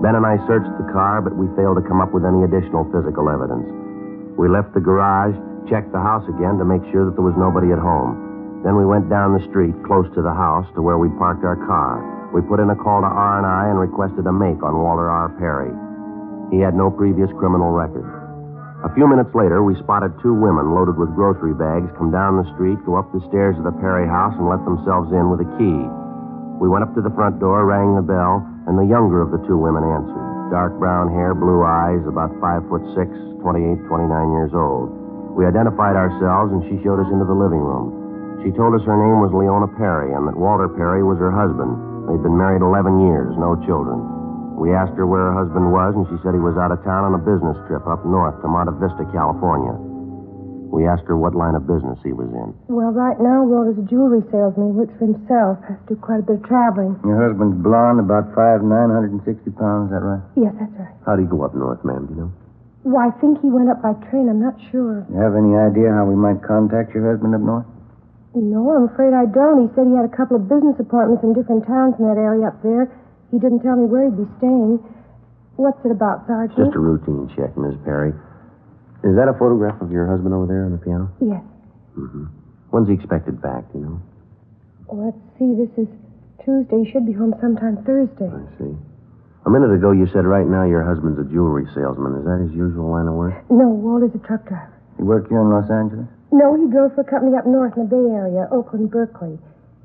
Ben 0.05 0.15
and 0.15 0.25
I 0.25 0.39
searched 0.47 0.71
the 0.79 0.93
car, 0.93 1.21
but 1.21 1.35
we 1.35 1.51
failed 1.59 1.83
to 1.83 1.89
come 1.89 2.01
up 2.01 2.15
with 2.15 2.25
any 2.25 2.47
additional 2.47 2.87
physical 2.95 3.27
evidence. 3.27 3.67
We 4.39 4.47
left 4.47 4.73
the 4.73 4.81
garage, 4.81 5.35
checked 5.67 5.93
the 5.93 6.01
house 6.01 6.25
again 6.31 6.57
to 6.63 6.65
make 6.65 6.85
sure 6.95 7.11
that 7.11 7.19
there 7.19 7.27
was 7.27 7.37
nobody 7.37 7.75
at 7.75 7.83
home. 7.83 8.63
Then 8.63 8.79
we 8.79 8.87
went 8.87 9.11
down 9.11 9.35
the 9.35 9.45
street 9.51 9.75
close 9.83 10.07
to 10.15 10.23
the 10.23 10.33
house 10.33 10.69
to 10.77 10.81
where 10.81 10.97
we'd 10.97 11.17
parked 11.19 11.45
our 11.45 11.59
car. 11.67 12.01
We 12.31 12.41
put 12.47 12.61
in 12.61 12.71
a 12.71 12.79
call 12.79 13.03
to 13.03 13.11
R&I 13.11 13.65
and 13.67 13.81
requested 13.81 14.25
a 14.25 14.33
make 14.33 14.63
on 14.63 14.79
Walter 14.79 15.11
R. 15.11 15.29
Perry. 15.37 15.75
He 16.55 16.63
had 16.63 16.79
no 16.79 16.89
previous 16.89 17.29
criminal 17.37 17.75
record. 17.75 18.20
A 18.81 18.89
few 18.97 19.05
minutes 19.05 19.29
later, 19.37 19.61
we 19.61 19.77
spotted 19.85 20.17
two 20.25 20.33
women 20.33 20.73
loaded 20.73 20.97
with 20.97 21.13
grocery 21.13 21.53
bags 21.53 21.93
come 22.01 22.09
down 22.09 22.41
the 22.41 22.49
street, 22.57 22.81
go 22.89 22.97
up 22.97 23.13
the 23.13 23.21
stairs 23.29 23.53
of 23.61 23.69
the 23.69 23.77
Perry 23.77 24.09
house, 24.09 24.33
and 24.41 24.49
let 24.49 24.65
themselves 24.65 25.13
in 25.13 25.29
with 25.29 25.45
a 25.45 25.51
key. 25.61 25.81
We 26.57 26.65
went 26.73 26.89
up 26.89 26.97
to 26.97 27.05
the 27.05 27.13
front 27.13 27.37
door, 27.45 27.69
rang 27.69 27.93
the 27.93 28.01
bell, 28.01 28.41
and 28.65 28.81
the 28.81 28.89
younger 28.89 29.21
of 29.21 29.37
the 29.37 29.43
two 29.45 29.61
women 29.61 29.85
answered. 29.85 30.25
Dark 30.49 30.81
brown 30.81 31.13
hair, 31.13 31.37
blue 31.37 31.61
eyes, 31.61 32.01
about 32.09 32.33
five 32.41 32.65
foot 32.73 32.81
six, 32.97 33.13
28, 33.45 33.85
29 33.85 34.33
years 34.33 34.57
old. 34.57 34.89
We 35.37 35.45
identified 35.45 36.01
ourselves, 36.01 36.49
and 36.49 36.65
she 36.65 36.81
showed 36.81 37.05
us 37.05 37.13
into 37.13 37.29
the 37.29 37.37
living 37.37 37.61
room. 37.61 38.41
She 38.41 38.53
told 38.57 38.73
us 38.73 38.85
her 38.89 38.97
name 38.97 39.21
was 39.21 39.37
Leona 39.37 39.69
Perry 39.77 40.17
and 40.17 40.25
that 40.25 40.41
Walter 40.41 40.73
Perry 40.73 41.05
was 41.05 41.21
her 41.21 41.29
husband. 41.29 41.77
They'd 42.09 42.25
been 42.25 42.41
married 42.41 42.65
11 42.65 43.05
years, 43.05 43.37
no 43.37 43.61
children. 43.69 44.20
We 44.61 44.77
asked 44.77 44.93
her 45.01 45.09
where 45.09 45.33
her 45.33 45.37
husband 45.41 45.73
was, 45.73 45.97
and 45.97 46.05
she 46.13 46.21
said 46.21 46.37
he 46.37 46.45
was 46.45 46.61
out 46.61 46.69
of 46.69 46.85
town 46.85 47.09
on 47.09 47.17
a 47.17 47.23
business 47.25 47.57
trip 47.65 47.81
up 47.89 48.05
north 48.05 48.37
to 48.45 48.47
Monte 48.47 48.77
Vista, 48.77 49.09
California. 49.09 49.73
We 50.69 50.85
asked 50.85 51.09
her 51.09 51.17
what 51.17 51.33
line 51.33 51.57
of 51.57 51.65
business 51.65 51.97
he 52.05 52.13
was 52.13 52.29
in. 52.29 52.53
Well, 52.69 52.93
right 52.93 53.17
now, 53.19 53.43
Walter's 53.43 53.81
a 53.81 53.87
jewelry 53.89 54.21
salesman. 54.29 54.71
He 54.71 54.77
works 54.85 54.93
for 55.01 55.09
himself. 55.09 55.59
Has 55.65 55.81
to 55.89 55.97
do 55.97 55.97
quite 55.99 56.21
a 56.23 56.27
bit 56.29 56.39
of 56.39 56.47
traveling. 56.47 56.95
Your 57.09 57.19
husband's 57.19 57.57
blonde, 57.65 58.05
about 58.05 58.31
five, 58.37 58.61
960 58.61 59.25
pounds, 59.57 59.89
is 59.89 59.97
that 59.97 60.05
right? 60.05 60.23
Yes, 60.37 60.53
that's 60.61 60.77
right. 60.77 60.93
How'd 61.09 61.25
he 61.25 61.27
go 61.27 61.41
up 61.41 61.57
north, 61.57 61.81
ma'am? 61.81 62.07
Do 62.07 62.13
you 62.13 62.21
know? 62.29 62.31
Well, 62.85 63.01
I 63.01 63.11
think 63.17 63.41
he 63.41 63.49
went 63.49 63.73
up 63.73 63.81
by 63.81 63.97
train. 64.13 64.29
I'm 64.29 64.45
not 64.45 64.61
sure. 64.69 65.09
You 65.09 65.19
have 65.25 65.35
any 65.41 65.57
idea 65.57 65.89
how 65.91 66.05
we 66.05 66.15
might 66.15 66.45
contact 66.45 66.93
your 66.93 67.09
husband 67.09 67.33
up 67.33 67.41
north? 67.41 67.67
No, 68.37 68.71
I'm 68.77 68.93
afraid 68.93 69.17
I 69.17 69.25
don't. 69.27 69.67
He 69.67 69.69
said 69.75 69.89
he 69.91 69.97
had 69.97 70.07
a 70.07 70.15
couple 70.15 70.37
of 70.39 70.47
business 70.47 70.79
appointments 70.79 71.25
in 71.25 71.35
different 71.35 71.67
towns 71.67 71.99
in 71.99 72.07
that 72.07 72.21
area 72.21 72.47
up 72.47 72.63
there. 72.63 72.93
He 73.31 73.39
didn't 73.39 73.63
tell 73.63 73.77
me 73.77 73.87
where 73.87 74.11
he'd 74.11 74.19
be 74.19 74.27
staying. 74.39 74.83
What's 75.57 75.79
it 75.85 75.93
about, 75.93 76.27
Sergeant? 76.27 76.59
Just 76.59 76.77
a 76.77 76.81
routine 76.83 77.31
check, 77.37 77.57
Miss 77.57 77.75
Perry. 77.85 78.11
Is 79.05 79.15
that 79.17 79.29
a 79.29 79.37
photograph 79.39 79.81
of 79.81 79.91
your 79.91 80.07
husband 80.07 80.35
over 80.35 80.47
there 80.47 80.65
on 80.67 80.73
the 80.73 80.83
piano? 80.83 81.09
Yes. 81.21 81.43
Mm-hmm. 81.97 82.25
When's 82.71 82.89
he 82.89 82.95
expected 82.95 83.41
back, 83.41 83.65
do 83.73 83.79
you 83.79 83.85
know? 83.85 83.99
Well, 84.89 85.15
let's 85.15 85.23
see. 85.39 85.55
This 85.57 85.73
is 85.79 85.89
Tuesday. 86.45 86.85
He 86.85 86.91
should 86.91 87.07
be 87.07 87.13
home 87.13 87.35
sometime 87.41 87.83
Thursday. 87.87 88.29
I 88.29 88.43
see. 88.59 88.75
A 89.47 89.51
minute 89.51 89.73
ago, 89.73 89.93
you 89.93 90.07
said 90.13 90.27
right 90.29 90.47
now 90.47 90.65
your 90.69 90.85
husband's 90.85 91.19
a 91.19 91.25
jewelry 91.25 91.65
salesman. 91.73 92.21
Is 92.21 92.25
that 92.29 92.45
his 92.45 92.53
usual 92.53 92.91
line 92.93 93.09
of 93.09 93.15
work? 93.15 93.35
No, 93.49 93.69
Walter's 93.73 94.13
a 94.15 94.21
truck 94.27 94.45
driver. 94.45 94.75
He 94.99 95.03
work 95.03 95.29
here 95.29 95.41
in 95.41 95.49
Los 95.49 95.71
Angeles? 95.71 96.07
No, 96.31 96.53
he 96.55 96.71
drove 96.71 96.95
for 96.95 97.01
a 97.01 97.09
company 97.09 97.37
up 97.37 97.47
north 97.47 97.73
in 97.77 97.89
the 97.89 97.97
Bay 97.97 98.07
Area, 98.13 98.47
Oakland, 98.53 98.91
Berkeley. 98.91 99.39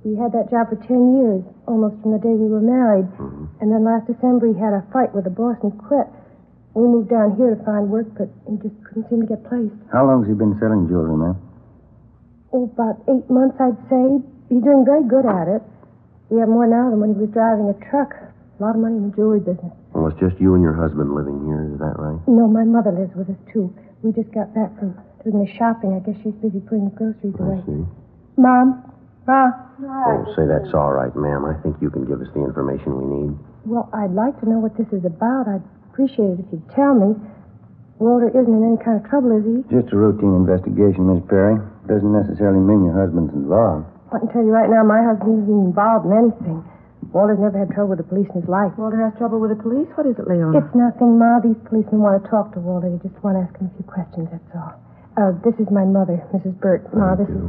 He 0.06 0.14
had 0.14 0.38
that 0.38 0.54
job 0.54 0.70
for 0.70 0.78
ten 0.86 1.18
years, 1.18 1.42
almost 1.66 1.98
from 2.06 2.14
the 2.14 2.22
day 2.22 2.30
we 2.30 2.46
were 2.46 2.62
married. 2.62 3.10
Mm-hmm. 3.18 3.58
And 3.58 3.74
then 3.74 3.82
last 3.82 4.06
December, 4.06 4.54
he 4.54 4.54
had 4.54 4.70
a 4.70 4.86
fight 4.94 5.10
with 5.18 5.26
the 5.26 5.34
boss 5.34 5.58
and 5.66 5.74
he 5.74 5.80
quit. 5.82 6.06
We 6.78 6.86
moved 6.86 7.10
down 7.10 7.34
here 7.42 7.58
to 7.58 7.60
find 7.66 7.90
work, 7.90 8.06
but 8.14 8.30
he 8.46 8.54
just 8.62 8.78
couldn't 8.86 9.10
seem 9.10 9.26
to 9.26 9.30
get 9.34 9.42
placed. 9.50 9.74
How 9.90 10.06
long's 10.06 10.30
he 10.30 10.38
been 10.38 10.54
selling 10.62 10.86
jewelry, 10.86 11.18
ma'am? 11.18 11.42
Oh, 12.54 12.70
about 12.70 13.02
eight 13.10 13.26
months, 13.34 13.58
I'd 13.58 13.82
say. 13.90 14.22
He's 14.54 14.62
doing 14.62 14.86
very 14.86 15.02
good 15.10 15.26
at 15.26 15.50
it. 15.50 15.66
We 16.30 16.38
have 16.38 16.54
more 16.54 16.70
now 16.70 16.94
than 16.94 17.02
when 17.02 17.18
he 17.18 17.20
was 17.26 17.34
driving 17.34 17.66
a 17.66 17.78
truck. 17.90 18.14
A 18.14 18.60
lot 18.62 18.78
of 18.78 18.82
money 18.86 19.02
in 19.02 19.10
the 19.10 19.16
jewelry 19.18 19.42
business. 19.42 19.74
Well, 19.98 20.06
it's 20.14 20.22
just 20.22 20.38
you 20.38 20.54
and 20.54 20.62
your 20.62 20.78
husband 20.78 21.18
living 21.18 21.50
here. 21.50 21.66
Is 21.74 21.82
that 21.82 21.98
right? 21.98 22.22
No, 22.30 22.46
my 22.46 22.64
mother 22.64 22.94
lives 22.94 23.18
with 23.18 23.34
us, 23.34 23.42
too. 23.50 23.74
We 24.06 24.14
just 24.14 24.30
got 24.30 24.54
back 24.54 24.70
from 24.78 24.94
doing 25.26 25.42
the 25.42 25.50
shopping. 25.58 25.98
I 25.98 26.06
guess 26.06 26.16
she's 26.22 26.38
busy 26.46 26.62
putting 26.62 26.94
the 26.94 26.96
groceries 26.96 27.34
away. 27.42 27.58
I 27.58 27.66
see. 27.66 27.82
Mom? 28.38 28.86
Ma? 29.28 29.50
Oh, 29.82 30.24
say 30.38 30.46
that's 30.46 30.70
all 30.74 30.94
right, 30.94 31.14
ma'am. 31.18 31.46
I 31.46 31.58
think 31.66 31.76
you 31.82 31.90
can 31.90 32.06
give 32.06 32.22
us 32.22 32.30
the 32.34 32.42
information 32.46 32.94
we 32.96 33.06
need. 33.10 33.34
Well, 33.66 33.90
I'd 33.94 34.14
like 34.14 34.38
to 34.42 34.46
know 34.50 34.62
what 34.62 34.78
this 34.78 34.88
is 34.94 35.04
about. 35.04 35.50
I'd 35.50 35.66
appreciate 35.90 36.38
it 36.38 36.46
if 36.46 36.48
you'd 36.54 36.70
tell 36.78 36.94
me. 36.94 37.18
Walter 37.98 38.30
isn't 38.30 38.52
in 38.54 38.62
any 38.62 38.78
kind 38.84 39.00
of 39.02 39.08
trouble, 39.10 39.34
is 39.34 39.44
he? 39.48 39.64
Just 39.72 39.90
a 39.94 39.98
routine 39.98 40.36
investigation, 40.36 41.08
Miss 41.10 41.24
Perry. 41.26 41.58
Doesn't 41.88 42.12
necessarily 42.12 42.60
mean 42.60 42.86
your 42.86 42.94
husband's 42.94 43.34
involved. 43.34 43.88
I 44.14 44.20
can 44.20 44.30
tell 44.30 44.44
you 44.44 44.52
right 44.54 44.70
now, 44.70 44.84
my 44.84 45.02
husband 45.02 45.48
isn't 45.48 45.62
involved 45.74 46.06
in 46.06 46.14
anything. 46.14 46.62
Walter's 47.16 47.40
never 47.40 47.56
had 47.58 47.72
trouble 47.72 47.96
with 47.96 48.04
the 48.04 48.10
police 48.12 48.28
in 48.36 48.44
his 48.44 48.50
life. 48.52 48.76
Walter 48.78 49.00
has 49.00 49.16
trouble 49.18 49.40
with 49.40 49.56
the 49.56 49.62
police? 49.64 49.88
What 49.96 50.06
is 50.06 50.20
it, 50.20 50.28
Leona? 50.28 50.60
It's 50.60 50.76
nothing, 50.76 51.16
Ma. 51.18 51.40
These 51.40 51.58
policemen 51.66 52.04
want 52.04 52.20
to 52.22 52.24
talk 52.30 52.52
to 52.54 52.60
Walter. 52.60 52.92
They 52.92 53.00
just 53.02 53.16
want 53.24 53.40
to 53.40 53.48
ask 53.48 53.56
him 53.58 53.72
a 53.72 53.74
few 53.80 53.88
questions, 53.88 54.28
that's 54.30 54.52
all. 54.54 54.76
Uh, 55.16 55.32
this 55.48 55.56
is 55.58 55.72
my 55.72 55.88
mother, 55.88 56.20
Mrs. 56.36 56.60
Burt. 56.60 56.84
Ma, 56.92 57.16
this 57.16 57.32
is 57.32 57.40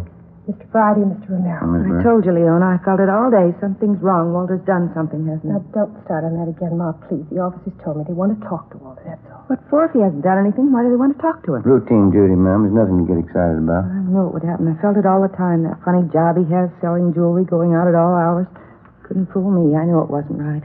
Mr. 0.46 0.62
Friday 0.70 1.02
Mr. 1.02 1.34
Romero. 1.34 1.66
Miss 1.66 1.90
I 1.90 2.06
told 2.06 2.22
you, 2.22 2.30
Leona. 2.30 2.78
I 2.78 2.78
felt 2.86 3.02
it 3.02 3.10
all 3.10 3.34
day. 3.34 3.50
Something's 3.58 3.98
wrong. 3.98 4.30
Walter's 4.30 4.62
done 4.62 4.94
something, 4.94 5.26
hasn't 5.26 5.42
he? 5.42 5.50
Now, 5.50 5.58
don't 5.74 5.90
start 6.06 6.22
on 6.22 6.38
that 6.38 6.46
again, 6.46 6.78
Ma, 6.78 6.94
please. 7.10 7.26
The 7.34 7.42
officers 7.42 7.74
told 7.82 7.98
me 7.98 8.06
they 8.06 8.14
want 8.14 8.30
to 8.30 8.38
talk 8.46 8.70
to 8.70 8.78
Walter, 8.78 9.02
that's 9.10 9.26
all. 9.26 9.42
What 9.50 9.58
for? 9.66 9.90
If 9.90 9.98
he 9.98 10.06
hasn't 10.06 10.22
done 10.22 10.38
anything, 10.38 10.70
why 10.70 10.86
do 10.86 10.94
they 10.94 11.00
want 11.00 11.18
to 11.18 11.20
talk 11.20 11.42
to 11.50 11.58
him? 11.58 11.66
Routine 11.66 12.14
duty, 12.14 12.38
ma'am. 12.38 12.62
There's 12.62 12.78
nothing 12.78 13.02
to 13.02 13.06
get 13.10 13.18
excited 13.18 13.58
about. 13.58 13.90
I 13.90 14.06
knew 14.06 14.22
it 14.30 14.32
would 14.38 14.46
happen. 14.46 14.70
I 14.70 14.78
felt 14.78 14.94
it 14.94 15.02
all 15.02 15.18
the 15.18 15.34
time. 15.34 15.66
That 15.66 15.82
funny 15.82 16.06
job 16.14 16.38
he 16.38 16.46
has, 16.54 16.70
selling 16.78 17.10
jewelry, 17.10 17.42
going 17.42 17.74
out 17.74 17.90
at 17.90 17.98
all 17.98 18.14
hours. 18.14 18.46
Couldn't 19.02 19.26
fool 19.34 19.50
me. 19.50 19.74
I 19.74 19.82
knew 19.82 19.98
it 19.98 20.10
wasn't 20.10 20.38
right. 20.38 20.62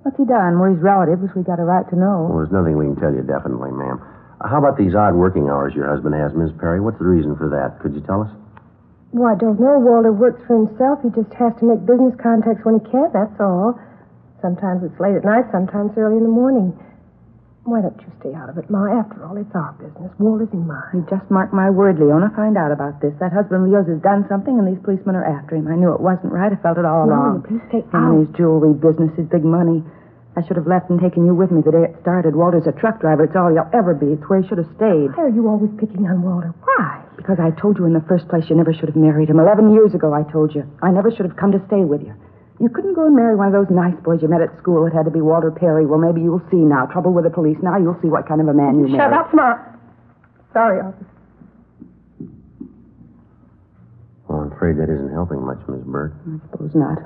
What's 0.00 0.16
he 0.16 0.24
done? 0.24 0.56
We're 0.56 0.72
his 0.72 0.80
relatives. 0.80 1.28
We 1.36 1.44
got 1.44 1.60
a 1.60 1.68
right 1.68 1.84
to 1.92 1.96
know. 1.96 2.24
Well, 2.32 2.40
there's 2.40 2.56
nothing 2.56 2.80
we 2.80 2.88
can 2.88 2.96
tell 2.96 3.12
you 3.12 3.20
definitely, 3.20 3.72
ma'am. 3.76 4.00
Uh, 4.40 4.48
How 4.48 4.56
about 4.64 4.80
these 4.80 4.96
odd 4.96 5.12
working 5.12 5.52
hours 5.52 5.76
your 5.76 5.84
husband 5.92 6.16
has, 6.16 6.32
Miss 6.32 6.48
Perry? 6.56 6.80
What's 6.80 6.96
the 6.96 7.04
reason 7.04 7.36
for 7.36 7.52
that? 7.52 7.80
Could 7.84 7.92
you 7.92 8.00
tell 8.08 8.24
us? 8.24 8.32
Well, 9.12 9.32
I 9.32 9.36
don't 9.40 9.58
know. 9.58 9.80
Walter 9.80 10.12
works 10.12 10.42
for 10.46 10.56
himself. 10.66 11.00
He 11.02 11.08
just 11.16 11.32
has 11.40 11.56
to 11.60 11.64
make 11.64 11.80
business 11.88 12.12
contacts 12.20 12.60
when 12.64 12.80
he 12.80 12.84
can, 12.92 13.08
that's 13.12 13.34
all. 13.40 13.78
Sometimes 14.44 14.84
it's 14.84 14.98
late 15.00 15.16
at 15.16 15.24
night, 15.24 15.48
sometimes 15.50 15.96
early 15.96 16.20
in 16.20 16.24
the 16.24 16.30
morning. 16.30 16.76
Why 17.64 17.82
don't 17.84 17.96
you 18.00 18.08
stay 18.20 18.32
out 18.32 18.48
of 18.48 18.56
it, 18.56 18.70
Ma? 18.70 18.88
After 18.88 19.24
all, 19.28 19.36
it's 19.36 19.52
our 19.52 19.72
business. 19.76 20.08
Walter's 20.16 20.48
in 20.56 20.64
mine. 20.64 20.88
You 20.94 21.06
just 21.10 21.28
mark 21.28 21.52
my 21.52 21.68
word, 21.68 21.98
Leona. 22.00 22.32
Find 22.32 22.56
out 22.56 22.72
about 22.72 23.00
this. 23.04 23.12
That 23.20 23.32
husband 23.32 23.66
of 23.66 23.68
yours 23.72 23.88
has 23.92 24.00
done 24.00 24.24
something, 24.28 24.56
and 24.56 24.64
these 24.64 24.80
policemen 24.80 25.16
are 25.16 25.24
after 25.26 25.56
him. 25.56 25.68
I 25.68 25.76
knew 25.76 25.92
it 25.92 26.00
wasn't 26.00 26.32
right. 26.32 26.48
I 26.52 26.56
felt 26.64 26.78
it 26.80 26.86
all 26.88 27.04
No, 27.04 27.12
along. 27.12 27.44
please 27.44 27.60
stay 27.68 27.84
Him 27.84 27.92
and 27.92 28.08
out. 28.08 28.18
his 28.24 28.28
jewelry 28.40 28.72
business, 28.72 29.12
his 29.20 29.28
big 29.28 29.44
money. 29.44 29.84
I 30.38 30.46
should 30.46 30.54
have 30.54 30.70
left 30.70 30.86
and 30.88 31.02
taken 31.02 31.26
you 31.26 31.34
with 31.34 31.50
me 31.50 31.66
the 31.66 31.74
day 31.74 31.82
it 31.90 31.98
started. 32.00 32.36
Walter's 32.38 32.70
a 32.70 32.72
truck 32.78 33.00
driver. 33.02 33.26
It's 33.26 33.34
all 33.34 33.50
he'll 33.50 33.66
ever 33.74 33.90
be. 33.90 34.14
It's 34.14 34.22
where 34.30 34.38
he 34.40 34.46
should 34.46 34.62
have 34.62 34.70
stayed. 34.78 35.10
Why 35.18 35.26
are 35.26 35.34
you 35.34 35.50
always 35.50 35.74
picking 35.82 36.06
on 36.06 36.22
Walter? 36.22 36.54
Why? 36.62 37.02
Because 37.18 37.42
I 37.42 37.50
told 37.58 37.74
you 37.82 37.90
in 37.90 37.92
the 37.92 38.06
first 38.06 38.28
place 38.30 38.46
you 38.46 38.54
never 38.54 38.70
should 38.72 38.86
have 38.86 38.94
married 38.94 39.28
him. 39.28 39.42
Eleven 39.42 39.74
years 39.74 39.98
ago, 39.98 40.14
I 40.14 40.22
told 40.30 40.54
you. 40.54 40.62
I 40.78 40.94
never 40.94 41.10
should 41.10 41.26
have 41.26 41.34
come 41.34 41.50
to 41.50 41.58
stay 41.66 41.82
with 41.82 42.06
you. 42.06 42.14
You 42.62 42.68
couldn't 42.70 42.94
go 42.94 43.06
and 43.06 43.14
marry 43.18 43.34
one 43.34 43.50
of 43.50 43.52
those 43.52 43.66
nice 43.74 43.98
boys 44.06 44.22
you 44.22 44.28
met 44.30 44.40
at 44.40 44.54
school. 44.62 44.86
It 44.86 44.94
had 44.94 45.04
to 45.06 45.10
be 45.10 45.20
Walter 45.20 45.50
Perry. 45.50 45.86
Well, 45.86 45.98
maybe 45.98 46.22
you'll 46.22 46.42
see 46.50 46.62
now. 46.62 46.86
Trouble 46.86 47.10
with 47.12 47.24
the 47.26 47.30
police. 47.34 47.58
Now 47.62 47.78
you'll 47.78 47.98
see 48.00 48.08
what 48.08 48.26
kind 48.30 48.40
of 48.40 48.46
a 48.46 48.54
man 48.54 48.78
you 48.78 48.86
Shut 48.94 49.10
married. 49.10 49.18
up, 49.18 49.34
Ma. 49.34 49.58
Sorry, 50.54 50.78
officer. 50.80 51.06
Well, 54.30 54.38
I'm 54.46 54.52
afraid 54.54 54.78
that 54.78 54.86
isn't 54.86 55.10
helping 55.10 55.42
much, 55.42 55.58
Miss 55.66 55.82
Burt. 55.82 56.14
I 56.14 56.38
suppose 56.50 56.74
not. 56.74 56.98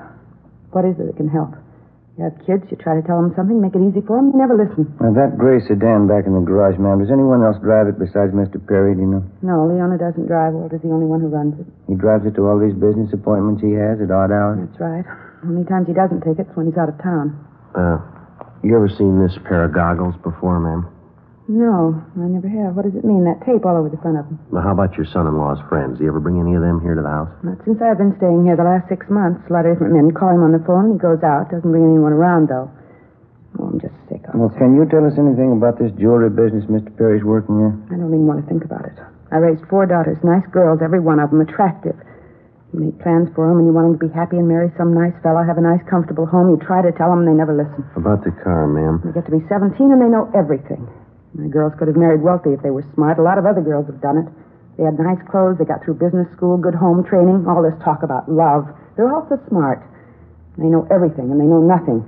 What 0.69 0.85
is 0.85 0.93
it 0.99 1.05
that 1.09 1.17
can 1.17 1.29
help? 1.29 1.53
You 2.13 2.29
have 2.29 2.37
kids, 2.45 2.61
you 2.69 2.77
try 2.77 2.93
to 2.93 3.01
tell 3.01 3.17
them 3.17 3.33
something, 3.33 3.57
make 3.57 3.73
it 3.73 3.81
easy 3.81 4.05
for 4.05 4.21
them, 4.21 4.29
they 4.29 4.37
never 4.37 4.53
listen. 4.53 4.85
Now, 5.01 5.17
that 5.17 5.33
gray 5.33 5.57
sedan 5.65 6.05
back 6.05 6.29
in 6.29 6.37
the 6.37 6.45
garage, 6.45 6.77
ma'am, 6.77 7.01
does 7.01 7.09
anyone 7.09 7.41
else 7.41 7.57
drive 7.57 7.89
it 7.89 7.97
besides 7.97 8.37
Mr. 8.37 8.61
Perry, 8.61 8.93
do 8.93 9.01
you 9.01 9.09
know? 9.17 9.25
No, 9.41 9.65
Leona 9.65 9.97
doesn't 9.97 10.29
drive. 10.29 10.53
Walter's 10.53 10.85
the 10.85 10.93
only 10.93 11.09
one 11.09 11.25
who 11.25 11.33
runs 11.33 11.57
it. 11.57 11.65
He 11.89 11.97
drives 11.97 12.29
it 12.29 12.37
to 12.37 12.45
all 12.45 12.61
these 12.61 12.77
business 12.77 13.09
appointments 13.17 13.65
he 13.65 13.73
has 13.73 13.97
at 13.97 14.13
odd 14.13 14.29
hours? 14.29 14.61
That's 14.61 14.77
right. 14.77 15.05
Only 15.41 15.65
times 15.65 15.89
he 15.89 15.97
doesn't 15.97 16.21
take 16.21 16.37
it's 16.37 16.53
when 16.53 16.69
he's 16.69 16.77
out 16.77 16.93
of 16.93 17.01
town. 17.01 17.33
Uh, 17.73 17.97
you 18.61 18.77
ever 18.77 18.93
seen 18.93 19.17
this 19.17 19.33
pair 19.49 19.65
of 19.65 19.73
goggles 19.73 20.13
before, 20.21 20.61
ma'am? 20.61 20.92
No, 21.47 21.91
I 22.15 22.27
never 22.31 22.47
have. 22.47 22.79
What 22.79 22.87
does 22.87 22.95
it 22.95 23.03
mean? 23.03 23.27
That 23.27 23.43
tape 23.43 23.67
all 23.67 23.75
over 23.75 23.91
the 23.91 23.99
front 23.99 24.15
of 24.15 24.25
them. 24.31 24.39
Well, 24.47 24.63
how 24.63 24.71
about 24.71 24.95
your 24.95 25.03
son-in-law's 25.11 25.59
friends? 25.67 25.99
Do 25.99 26.07
you 26.07 26.09
ever 26.09 26.23
bring 26.23 26.39
any 26.39 26.55
of 26.55 26.63
them 26.63 26.79
here 26.79 26.95
to 26.95 27.03
the 27.03 27.11
house? 27.11 27.27
Not 27.43 27.59
since 27.67 27.83
I've 27.83 27.99
been 27.99 28.15
staying 28.15 28.47
here 28.47 28.55
the 28.55 28.63
last 28.63 28.87
six 28.87 29.03
months. 29.11 29.43
A 29.47 29.51
lot 29.51 29.67
of 29.67 29.75
different 29.75 29.91
men 29.91 30.15
call 30.15 30.31
him 30.31 30.39
on 30.39 30.55
the 30.55 30.63
phone. 30.63 30.95
He 30.95 30.97
goes 30.97 31.19
out. 31.19 31.51
Doesn't 31.51 31.67
bring 31.67 31.83
anyone 31.83 32.15
around, 32.15 32.47
though. 32.47 32.71
Oh, 33.59 33.67
I'm 33.69 33.77
just 33.83 33.93
sick 34.07 34.23
of 34.31 34.33
it. 34.33 34.39
Well, 34.39 34.55
can 34.55 34.73
you 34.79 34.87
tell 34.87 35.03
us 35.03 35.19
anything 35.19 35.51
about 35.51 35.77
this 35.77 35.91
jewelry 35.99 36.31
business 36.31 36.63
Mr. 36.71 36.89
Perry's 36.95 37.27
working 37.27 37.59
in? 37.59 37.71
I 37.91 37.99
don't 37.99 38.09
even 38.15 38.23
want 38.25 38.39
to 38.39 38.47
think 38.47 38.63
about 38.63 38.87
it. 38.87 38.95
I 39.29 39.43
raised 39.43 39.67
four 39.67 39.83
daughters, 39.85 40.17
nice 40.23 40.47
girls, 40.49 40.79
every 40.79 41.03
one 41.03 41.19
of 41.19 41.29
them 41.29 41.43
attractive. 41.43 41.99
You 42.71 42.87
make 42.89 42.97
plans 43.03 43.29
for 43.35 43.45
them, 43.45 43.59
and 43.61 43.67
you 43.67 43.73
want 43.75 43.93
them 43.93 43.95
to 43.99 44.05
be 44.09 44.13
happy 44.15 44.37
and 44.39 44.47
marry 44.47 44.71
some 44.79 44.95
nice 44.95 45.13
fellow, 45.21 45.43
have 45.45 45.59
a 45.59 45.61
nice, 45.61 45.83
comfortable 45.85 46.25
home. 46.25 46.49
You 46.49 46.57
try 46.57 46.81
to 46.81 46.89
tell 46.95 47.11
them, 47.13 47.21
and 47.21 47.27
they 47.29 47.37
never 47.37 47.53
listen. 47.53 47.85
About 47.99 48.23
the 48.23 48.31
car, 48.41 48.65
ma'am. 48.65 49.03
They 49.05 49.11
get 49.13 49.27
to 49.29 49.33
be 49.35 49.43
17, 49.45 49.91
and 49.91 50.01
they 50.01 50.09
know 50.09 50.31
everything. 50.33 50.87
My 51.33 51.47
girls 51.49 51.73
could 51.77 51.87
have 51.87 51.97
married 51.97 52.21
wealthy 52.21 52.53
if 52.53 52.61
they 52.61 52.69
were 52.69 52.85
smart. 52.93 53.17
A 53.17 53.25
lot 53.25 53.37
of 53.37 53.45
other 53.45 53.61
girls 53.61 53.87
have 53.87 54.01
done 54.01 54.17
it. 54.21 54.27
They 54.77 54.83
had 54.85 54.97
nice 54.97 55.21
clothes, 55.29 55.57
they 55.57 55.65
got 55.65 55.85
through 55.85 56.01
business 56.01 56.25
school, 56.33 56.57
good 56.57 56.73
home 56.73 57.05
training, 57.05 57.45
all 57.45 57.61
this 57.61 57.77
talk 57.83 58.01
about 58.01 58.29
love. 58.29 58.65
They're 58.97 59.09
all 59.13 59.25
so 59.29 59.37
smart. 59.49 59.81
They 60.57 60.65
know 60.65 60.85
everything 60.89 61.29
and 61.29 61.37
they 61.41 61.45
know 61.45 61.61
nothing. 61.61 62.01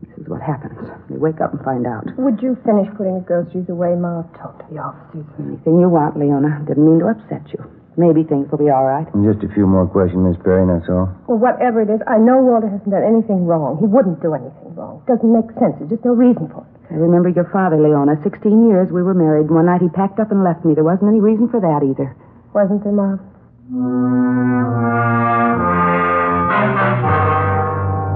This 0.00 0.16
is 0.16 0.28
what 0.28 0.40
happens. 0.40 0.76
They 1.12 1.16
wake 1.20 1.40
up 1.40 1.52
and 1.52 1.60
find 1.60 1.84
out. 1.86 2.08
Would 2.16 2.40
you 2.40 2.56
finish 2.64 2.88
putting 2.96 3.20
the 3.20 3.24
groceries 3.24 3.68
away, 3.68 3.96
Ma? 3.96 4.24
I've 4.24 4.32
talked 4.36 4.64
to 4.64 4.66
the 4.72 4.80
officers. 4.80 5.28
Anything 5.36 5.80
you 5.80 5.88
want, 5.92 6.16
Leona. 6.16 6.64
Didn't 6.64 6.84
mean 6.88 7.00
to 7.04 7.12
upset 7.12 7.44
you. 7.52 7.60
Maybe 8.00 8.24
things 8.24 8.48
will 8.48 8.60
be 8.60 8.72
all 8.72 8.88
right. 8.88 9.04
Just 9.20 9.44
a 9.44 9.52
few 9.52 9.66
more 9.68 9.84
questions, 9.84 10.24
Miss 10.24 10.40
Perry, 10.40 10.64
and 10.64 10.72
that's 10.72 10.88
all. 10.88 11.12
Well, 11.28 11.36
whatever 11.36 11.84
it 11.84 11.92
is, 11.92 12.00
I 12.08 12.16
know 12.16 12.40
Walter 12.40 12.68
hasn't 12.72 12.88
done 12.88 13.04
anything 13.04 13.44
wrong. 13.44 13.76
He 13.76 13.84
wouldn't 13.84 14.24
do 14.24 14.32
anything 14.32 14.72
wrong. 14.72 15.04
It 15.04 15.12
Doesn't 15.12 15.28
make 15.28 15.52
sense. 15.60 15.76
There's 15.76 15.92
just 15.92 16.04
no 16.08 16.16
reason 16.16 16.48
for 16.48 16.64
it. 16.64 16.79
I 16.90 16.98
remember 16.98 17.30
your 17.30 17.46
father, 17.54 17.78
Leona. 17.78 18.18
Sixteen 18.22 18.66
years 18.66 18.90
we 18.90 19.02
were 19.02 19.14
married. 19.14 19.46
One 19.46 19.66
night 19.66 19.80
he 19.80 19.88
packed 19.88 20.18
up 20.18 20.34
and 20.34 20.42
left 20.42 20.64
me. 20.66 20.74
There 20.74 20.82
wasn't 20.82 21.14
any 21.14 21.20
reason 21.22 21.46
for 21.48 21.62
that 21.62 21.86
either. 21.86 22.18
Wasn't 22.50 22.82
there, 22.82 22.92
Mom? 22.92 23.22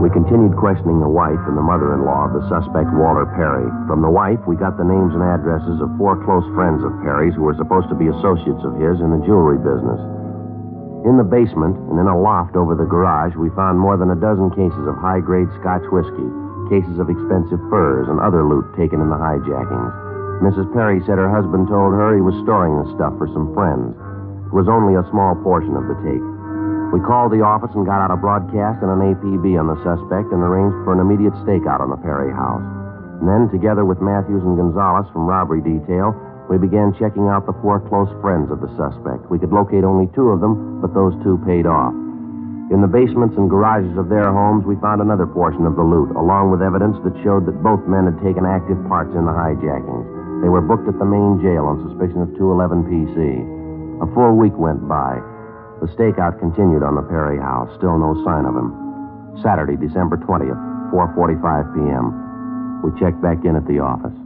We 0.02 0.10
continued 0.10 0.58
questioning 0.58 0.98
the 0.98 1.08
wife 1.08 1.38
and 1.46 1.56
the 1.56 1.62
mother 1.62 1.94
in 1.94 2.02
law 2.02 2.26
of 2.26 2.34
the 2.34 2.42
suspect, 2.50 2.90
Walter 2.92 3.30
Perry. 3.38 3.64
From 3.86 4.02
the 4.02 4.10
wife, 4.10 4.42
we 4.44 4.58
got 4.58 4.74
the 4.76 4.84
names 4.84 5.14
and 5.14 5.22
addresses 5.22 5.78
of 5.78 5.94
four 5.96 6.18
close 6.26 6.44
friends 6.58 6.82
of 6.82 6.92
Perry's 7.00 7.38
who 7.38 7.46
were 7.46 7.54
supposed 7.54 7.88
to 7.88 7.96
be 7.96 8.10
associates 8.10 8.60
of 8.66 8.74
his 8.76 8.98
in 8.98 9.14
the 9.14 9.22
jewelry 9.22 9.56
business. 9.62 10.02
In 11.06 11.14
the 11.14 11.24
basement 11.24 11.78
and 11.88 11.96
in 12.02 12.10
a 12.10 12.18
loft 12.18 12.58
over 12.58 12.74
the 12.74 12.90
garage, 12.90 13.38
we 13.38 13.54
found 13.54 13.78
more 13.78 13.94
than 13.96 14.10
a 14.10 14.18
dozen 14.18 14.50
cases 14.50 14.84
of 14.90 14.98
high 14.98 15.22
grade 15.22 15.48
Scotch 15.62 15.86
whiskey, 15.94 16.28
cases 16.68 16.98
of 16.98 17.10
expensive 17.10 17.60
furs, 17.68 18.08
and 18.08 18.20
other 18.20 18.44
loot 18.44 18.64
taken 18.76 19.00
in 19.00 19.08
the 19.08 19.20
hijackings. 19.20 19.92
Mrs. 20.42 20.68
Perry 20.74 21.00
said 21.06 21.16
her 21.16 21.30
husband 21.30 21.70
told 21.70 21.94
her 21.94 22.12
he 22.12 22.24
was 22.24 22.34
storing 22.42 22.74
the 22.76 22.90
stuff 22.98 23.14
for 23.16 23.30
some 23.30 23.54
friends. 23.54 23.94
It 24.50 24.54
was 24.54 24.68
only 24.68 24.98
a 24.98 25.06
small 25.08 25.38
portion 25.40 25.78
of 25.78 25.86
the 25.86 25.96
take. 26.02 26.26
We 26.92 27.00
called 27.02 27.32
the 27.32 27.42
office 27.42 27.74
and 27.74 27.86
got 27.86 28.02
out 28.02 28.14
a 28.14 28.18
broadcast 28.18 28.82
and 28.82 28.90
an 28.92 29.02
APB 29.02 29.58
on 29.58 29.66
the 29.66 29.78
suspect 29.82 30.30
and 30.30 30.42
arranged 30.42 30.78
for 30.86 30.92
an 30.92 31.02
immediate 31.02 31.34
stakeout 31.42 31.80
on 31.80 31.90
the 31.90 31.98
Perry 31.98 32.30
house. 32.30 32.62
And 33.18 33.26
then, 33.26 33.48
together 33.50 33.88
with 33.88 34.04
Matthews 34.04 34.44
and 34.44 34.58
Gonzalez 34.58 35.08
from 35.10 35.26
robbery 35.26 35.64
detail, 35.64 36.14
we 36.50 36.58
began 36.58 36.94
checking 37.00 37.26
out 37.26 37.46
the 37.46 37.56
four 37.64 37.80
close 37.88 38.12
friends 38.20 38.52
of 38.52 38.60
the 38.60 38.68
suspect. 38.76 39.30
We 39.30 39.40
could 39.40 39.50
locate 39.50 39.82
only 39.82 40.12
two 40.12 40.28
of 40.28 40.44
them, 40.44 40.82
but 40.82 40.92
those 40.92 41.16
two 41.24 41.40
paid 41.46 41.64
off. 41.64 42.03
In 42.72 42.80
the 42.80 42.88
basements 42.88 43.36
and 43.36 43.50
garages 43.50 43.92
of 44.00 44.08
their 44.08 44.32
homes, 44.32 44.64
we 44.64 44.80
found 44.80 45.04
another 45.04 45.26
portion 45.28 45.68
of 45.68 45.76
the 45.76 45.84
loot, 45.84 46.16
along 46.16 46.48
with 46.48 46.64
evidence 46.64 46.96
that 47.04 47.12
showed 47.20 47.44
that 47.44 47.60
both 47.60 47.84
men 47.84 48.08
had 48.08 48.16
taken 48.24 48.48
active 48.48 48.80
parts 48.88 49.12
in 49.12 49.28
the 49.28 49.36
hijackings. 49.36 50.08
They 50.40 50.48
were 50.48 50.64
booked 50.64 50.88
at 50.88 50.96
the 50.96 51.04
main 51.04 51.44
jail 51.44 51.68
on 51.68 51.84
suspicion 51.84 52.24
of 52.24 52.32
211 52.40 52.88
PC. 52.88 53.20
A 54.00 54.08
full 54.16 54.32
week 54.40 54.56
went 54.56 54.88
by. 54.88 55.20
The 55.84 55.92
stakeout 55.92 56.40
continued 56.40 56.82
on 56.82 56.96
the 56.96 57.04
Perry 57.04 57.36
house. 57.36 57.68
Still 57.76 58.00
no 58.00 58.16
sign 58.24 58.48
of 58.48 58.56
him. 58.56 58.72
Saturday, 59.44 59.76
December 59.76 60.16
20th, 60.16 60.56
4.45 60.88 61.76
p.m. 61.76 62.16
We 62.80 62.96
checked 62.98 63.20
back 63.20 63.44
in 63.44 63.60
at 63.60 63.68
the 63.68 63.84
office. 63.84 64.16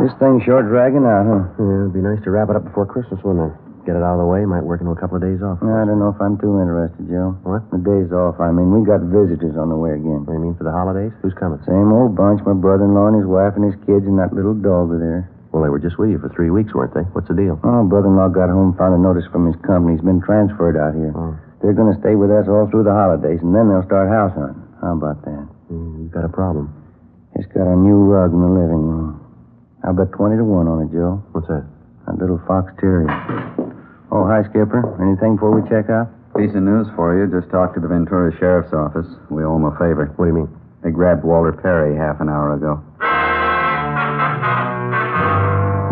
This 0.00 0.12
thing's 0.18 0.42
sure 0.42 0.64
dragging 0.64 1.04
out, 1.04 1.28
huh? 1.28 1.42
Yeah, 1.60 1.86
it'd 1.86 1.92
be 1.92 2.00
nice 2.00 2.18
to 2.24 2.30
wrap 2.32 2.48
it 2.48 2.56
up 2.56 2.64
before 2.64 2.86
Christmas, 2.88 3.20
wouldn't 3.22 3.52
it? 3.52 3.61
Get 3.82 3.98
it 3.98 4.02
out 4.06 4.14
of 4.14 4.22
the 4.22 4.30
way. 4.30 4.46
Might 4.46 4.62
work 4.62 4.78
into 4.78 4.94
a 4.94 5.00
couple 5.00 5.18
of 5.18 5.26
days 5.26 5.42
off. 5.42 5.58
I 5.58 5.82
don't 5.82 5.98
know 5.98 6.14
if 6.14 6.20
I'm 6.22 6.38
too 6.38 6.62
interested, 6.62 7.02
Joe. 7.10 7.34
What? 7.42 7.66
The 7.74 7.82
day's 7.82 8.14
off. 8.14 8.38
I 8.38 8.54
mean, 8.54 8.70
we 8.70 8.86
got 8.86 9.02
visitors 9.02 9.58
on 9.58 9.74
the 9.74 9.78
way 9.78 9.98
again. 9.98 10.22
What 10.22 10.34
do 10.34 10.38
you 10.38 10.44
mean 10.46 10.54
for 10.54 10.62
the 10.62 10.70
holidays? 10.70 11.10
Who's 11.18 11.34
coming? 11.34 11.58
Same 11.66 11.90
old 11.90 12.14
bunch. 12.14 12.38
My 12.46 12.54
brother-in-law 12.54 13.10
and 13.10 13.18
his 13.18 13.26
wife 13.26 13.58
and 13.58 13.66
his 13.66 13.74
kids 13.82 14.06
and 14.06 14.22
that 14.22 14.30
little 14.30 14.54
dog 14.54 14.94
are 14.94 15.02
there. 15.02 15.22
Well, 15.50 15.66
they 15.66 15.68
were 15.68 15.82
just 15.82 15.98
with 15.98 16.14
you 16.14 16.22
for 16.22 16.30
three 16.30 16.48
weeks, 16.54 16.72
weren't 16.72 16.94
they? 16.94 17.04
What's 17.12 17.26
the 17.28 17.34
deal? 17.34 17.58
Oh, 17.60 17.82
brother-in-law 17.84 18.30
got 18.30 18.48
home, 18.48 18.72
found 18.78 18.94
a 18.94 19.02
notice 19.02 19.26
from 19.34 19.50
his 19.50 19.58
company. 19.66 19.98
He's 19.98 20.06
been 20.06 20.22
transferred 20.22 20.78
out 20.78 20.94
here. 20.94 21.12
Oh. 21.12 21.36
They're 21.60 21.76
going 21.76 21.92
to 21.92 21.98
stay 22.00 22.14
with 22.14 22.30
us 22.30 22.46
all 22.46 22.70
through 22.70 22.86
the 22.86 22.94
holidays, 22.94 23.42
and 23.42 23.50
then 23.50 23.68
they'll 23.68 23.84
start 23.84 24.08
house 24.08 24.32
hunting. 24.32 24.62
How 24.80 24.94
about 24.94 25.20
that? 25.26 25.44
Mm, 25.70 26.06
you've 26.06 26.14
got 26.14 26.24
a 26.24 26.32
problem. 26.32 26.70
Just 27.36 27.52
got 27.52 27.66
a 27.66 27.76
new 27.76 28.06
rug 28.06 28.32
in 28.32 28.40
the 28.40 28.48
living 28.48 28.82
room. 28.82 29.18
I'll 29.84 29.92
bet 29.92 30.14
20 30.14 30.38
to 30.38 30.44
1 30.44 30.70
on 30.70 30.86
it, 30.86 30.90
Joe. 30.94 31.22
What's 31.34 31.50
that? 31.50 31.66
That 32.06 32.18
little 32.18 32.40
fox 32.46 32.72
terrier. 32.80 33.10
Oh, 34.12 34.28
hi, 34.28 34.44
Skipper. 34.52 34.84
Anything 35.00 35.40
before 35.40 35.56
we 35.56 35.64
check 35.72 35.88
out? 35.88 36.04
Piece 36.36 36.52
of 36.52 36.60
news 36.60 36.84
for 36.92 37.16
you. 37.16 37.24
Just 37.32 37.48
talked 37.48 37.72
to 37.74 37.80
the 37.80 37.88
Ventura 37.88 38.28
Sheriff's 38.36 38.76
Office. 38.76 39.08
We 39.32 39.40
owe 39.40 39.56
him 39.56 39.64
a 39.64 39.72
favor. 39.80 40.12
What 40.20 40.28
do 40.28 40.36
you 40.36 40.38
mean? 40.44 40.52
They 40.84 40.92
grabbed 40.92 41.24
Walter 41.24 41.56
Perry 41.56 41.96
half 41.96 42.20
an 42.20 42.28
hour 42.28 42.52
ago. 42.52 42.76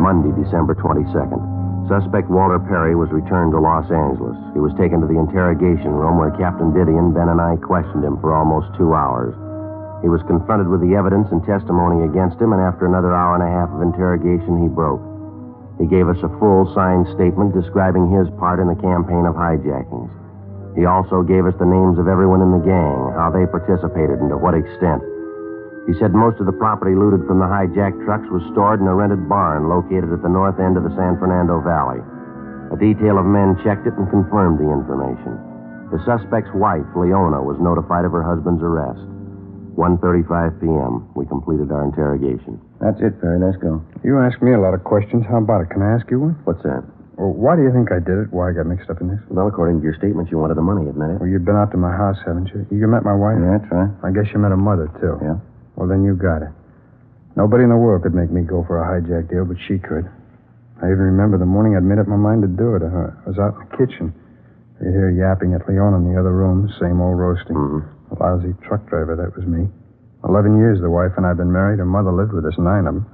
Monday, 0.04 0.36
December 0.36 0.76
22nd. 0.76 1.40
Suspect 1.88 2.28
Walter 2.28 2.60
Perry 2.60 2.92
was 2.92 3.08
returned 3.08 3.56
to 3.56 3.60
Los 3.60 3.88
Angeles. 3.88 4.36
He 4.52 4.60
was 4.60 4.76
taken 4.76 5.00
to 5.00 5.08
the 5.08 5.16
interrogation 5.16 5.88
room 5.96 6.20
where 6.20 6.30
Captain 6.36 6.76
Didion, 6.76 7.16
Ben, 7.16 7.32
and 7.32 7.40
I 7.40 7.56
questioned 7.56 8.04
him 8.04 8.20
for 8.20 8.36
almost 8.36 8.68
two 8.76 8.92
hours. 8.92 9.32
He 10.04 10.12
was 10.12 10.20
confronted 10.28 10.68
with 10.68 10.84
the 10.84 10.92
evidence 10.92 11.32
and 11.32 11.40
testimony 11.48 12.04
against 12.04 12.36
him, 12.36 12.52
and 12.52 12.60
after 12.60 12.84
another 12.84 13.16
hour 13.16 13.40
and 13.40 13.44
a 13.44 13.48
half 13.48 13.72
of 13.72 13.80
interrogation, 13.80 14.60
he 14.60 14.68
broke. 14.68 15.09
He 15.80 15.88
gave 15.88 16.12
us 16.12 16.20
a 16.20 16.28
full 16.36 16.68
signed 16.76 17.08
statement 17.16 17.56
describing 17.56 18.12
his 18.12 18.28
part 18.36 18.60
in 18.60 18.68
the 18.68 18.76
campaign 18.76 19.24
of 19.24 19.32
hijackings. 19.32 20.12
He 20.76 20.84
also 20.84 21.24
gave 21.24 21.48
us 21.48 21.56
the 21.56 21.64
names 21.64 21.96
of 21.96 22.06
everyone 22.06 22.44
in 22.44 22.52
the 22.52 22.60
gang, 22.60 23.16
how 23.16 23.32
they 23.32 23.48
participated, 23.48 24.20
and 24.20 24.28
to 24.28 24.36
what 24.36 24.52
extent. 24.52 25.00
He 25.88 25.96
said 25.96 26.12
most 26.12 26.38
of 26.38 26.44
the 26.44 26.60
property 26.60 26.92
looted 26.92 27.24
from 27.24 27.40
the 27.40 27.48
hijacked 27.48 28.04
trucks 28.04 28.28
was 28.28 28.44
stored 28.52 28.84
in 28.84 28.86
a 28.86 28.94
rented 28.94 29.24
barn 29.26 29.72
located 29.72 30.12
at 30.12 30.20
the 30.20 30.28
north 30.28 30.60
end 30.60 30.76
of 30.76 30.84
the 30.84 30.94
San 30.94 31.16
Fernando 31.16 31.64
Valley. 31.64 32.04
A 32.70 32.76
detail 32.76 33.18
of 33.18 33.24
men 33.24 33.58
checked 33.64 33.88
it 33.88 33.96
and 33.96 34.06
confirmed 34.12 34.60
the 34.60 34.70
information. 34.70 35.34
The 35.90 35.98
suspect's 36.04 36.52
wife, 36.54 36.86
Leona, 36.94 37.42
was 37.42 37.58
notified 37.58 38.04
of 38.04 38.12
her 38.12 38.22
husband's 38.22 38.62
arrest. 38.62 39.02
1.35 39.80 40.60
p.m. 40.60 41.08
We 41.16 41.24
completed 41.24 41.72
our 41.72 41.80
interrogation. 41.88 42.60
That's 42.84 43.00
it, 43.00 43.16
Perry. 43.16 43.40
Let's 43.40 43.56
go. 43.56 43.80
You 44.04 44.20
ask 44.20 44.36
me 44.44 44.52
a 44.52 44.60
lot 44.60 44.76
of 44.76 44.84
questions. 44.84 45.24
How 45.24 45.40
about 45.40 45.64
it? 45.64 45.72
Can 45.72 45.80
I 45.80 45.96
ask 45.96 46.04
you 46.12 46.20
one? 46.20 46.36
What's 46.44 46.60
that? 46.68 46.84
Well, 47.16 47.32
why 47.32 47.56
do 47.56 47.64
you 47.64 47.72
think 47.72 47.88
I 47.88 47.96
did 47.96 48.20
it? 48.20 48.28
Why 48.28 48.48
I 48.48 48.52
got 48.52 48.68
mixed 48.68 48.92
up 48.92 49.00
in 49.00 49.08
this? 49.08 49.20
Well, 49.32 49.48
according 49.48 49.80
to 49.80 49.84
your 49.88 49.96
statement, 49.96 50.28
you 50.28 50.36
wanted 50.36 50.60
the 50.60 50.64
money, 50.68 50.84
isn't 50.84 51.00
that 51.00 51.16
it? 51.16 51.18
Well, 51.24 51.32
you've 51.32 51.48
been 51.48 51.56
out 51.56 51.72
to 51.72 51.80
my 51.80 51.96
house, 51.96 52.20
haven't 52.28 52.52
you? 52.52 52.68
You 52.68 52.92
met 52.92 53.08
my 53.08 53.16
wife? 53.16 53.40
Yeah, 53.40 53.56
that's 53.56 53.72
right. 53.72 53.88
I 54.04 54.12
guess 54.12 54.28
you 54.32 54.40
met 54.40 54.52
her 54.52 54.60
mother, 54.60 54.92
too. 55.00 55.16
Yeah. 55.24 55.40
Well, 55.80 55.88
then 55.88 56.04
you 56.04 56.12
got 56.12 56.44
it. 56.44 56.52
Nobody 57.40 57.64
in 57.64 57.72
the 57.72 57.80
world 57.80 58.04
could 58.04 58.12
make 58.12 58.28
me 58.28 58.44
go 58.44 58.60
for 58.68 58.76
a 58.76 58.84
hijack 58.84 59.32
deal, 59.32 59.48
but 59.48 59.56
she 59.64 59.80
could. 59.80 60.04
I 60.84 60.92
even 60.92 61.16
remember 61.16 61.40
the 61.40 61.48
morning 61.48 61.76
I'd 61.76 61.84
made 61.84 62.00
up 62.00 62.08
my 62.08 62.20
mind 62.20 62.44
to 62.44 62.52
do 62.52 62.76
it. 62.76 62.84
I 62.84 63.12
was 63.24 63.40
out 63.40 63.56
in 63.56 63.64
the 63.64 63.72
kitchen. 63.80 64.12
You 64.80 64.92
hear 64.92 65.12
yapping 65.12 65.52
at 65.52 65.68
Leon 65.68 65.92
in 65.92 66.08
the 66.08 66.16
other 66.20 66.32
room, 66.32 66.68
same 66.80 67.00
old 67.00 67.20
roasting. 67.20 67.56
Mm-hmm. 67.56 67.99
Lousy 68.18 68.52
truck 68.66 68.86
driver, 68.90 69.14
that 69.14 69.36
was 69.36 69.46
me. 69.46 69.70
Eleven 70.26 70.58
years 70.58 70.80
the 70.80 70.90
wife 70.90 71.12
and 71.16 71.24
I've 71.24 71.38
been 71.38 71.52
married. 71.52 71.78
Her 71.78 71.88
mother 71.88 72.12
lived 72.12 72.32
with 72.32 72.44
us, 72.44 72.58
nine 72.58 72.86
of 72.86 72.94
them. 72.98 73.06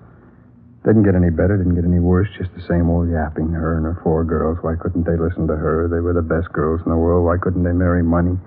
Didn't 0.87 1.03
get 1.03 1.19
any 1.19 1.31
better, 1.31 1.59
didn't 1.59 1.75
get 1.75 1.85
any 1.85 1.99
worse, 1.99 2.31
just 2.39 2.55
the 2.55 2.63
same 2.63 2.87
old 2.89 3.11
yapping. 3.11 3.51
Her 3.51 3.77
and 3.77 3.85
her 3.87 3.99
four 4.03 4.23
girls. 4.23 4.59
Why 4.63 4.79
couldn't 4.79 5.03
they 5.03 5.19
listen 5.19 5.47
to 5.51 5.59
her? 5.59 5.91
They 5.91 5.99
were 5.99 6.15
the 6.15 6.23
best 6.23 6.51
girls 6.55 6.81
in 6.87 6.91
the 6.91 6.97
world. 6.97 7.27
Why 7.27 7.37
couldn't 7.43 7.67
they 7.67 7.75
marry 7.75 8.03
money? 8.03 8.39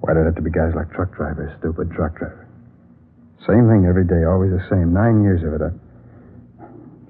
Why 0.00 0.16
did 0.16 0.24
it 0.24 0.32
have 0.32 0.40
to 0.40 0.44
be 0.44 0.50
guys 0.50 0.72
like 0.74 0.88
truck 0.92 1.12
drivers, 1.12 1.52
stupid 1.60 1.92
truck 1.92 2.16
drivers? 2.16 2.48
Same 3.44 3.68
thing 3.68 3.84
every 3.84 4.08
day, 4.08 4.24
always 4.24 4.50
the 4.50 4.64
same. 4.72 4.96
Nine 4.96 5.22
years 5.22 5.44
of 5.44 5.52
it. 5.54 5.62
I... 5.62 5.70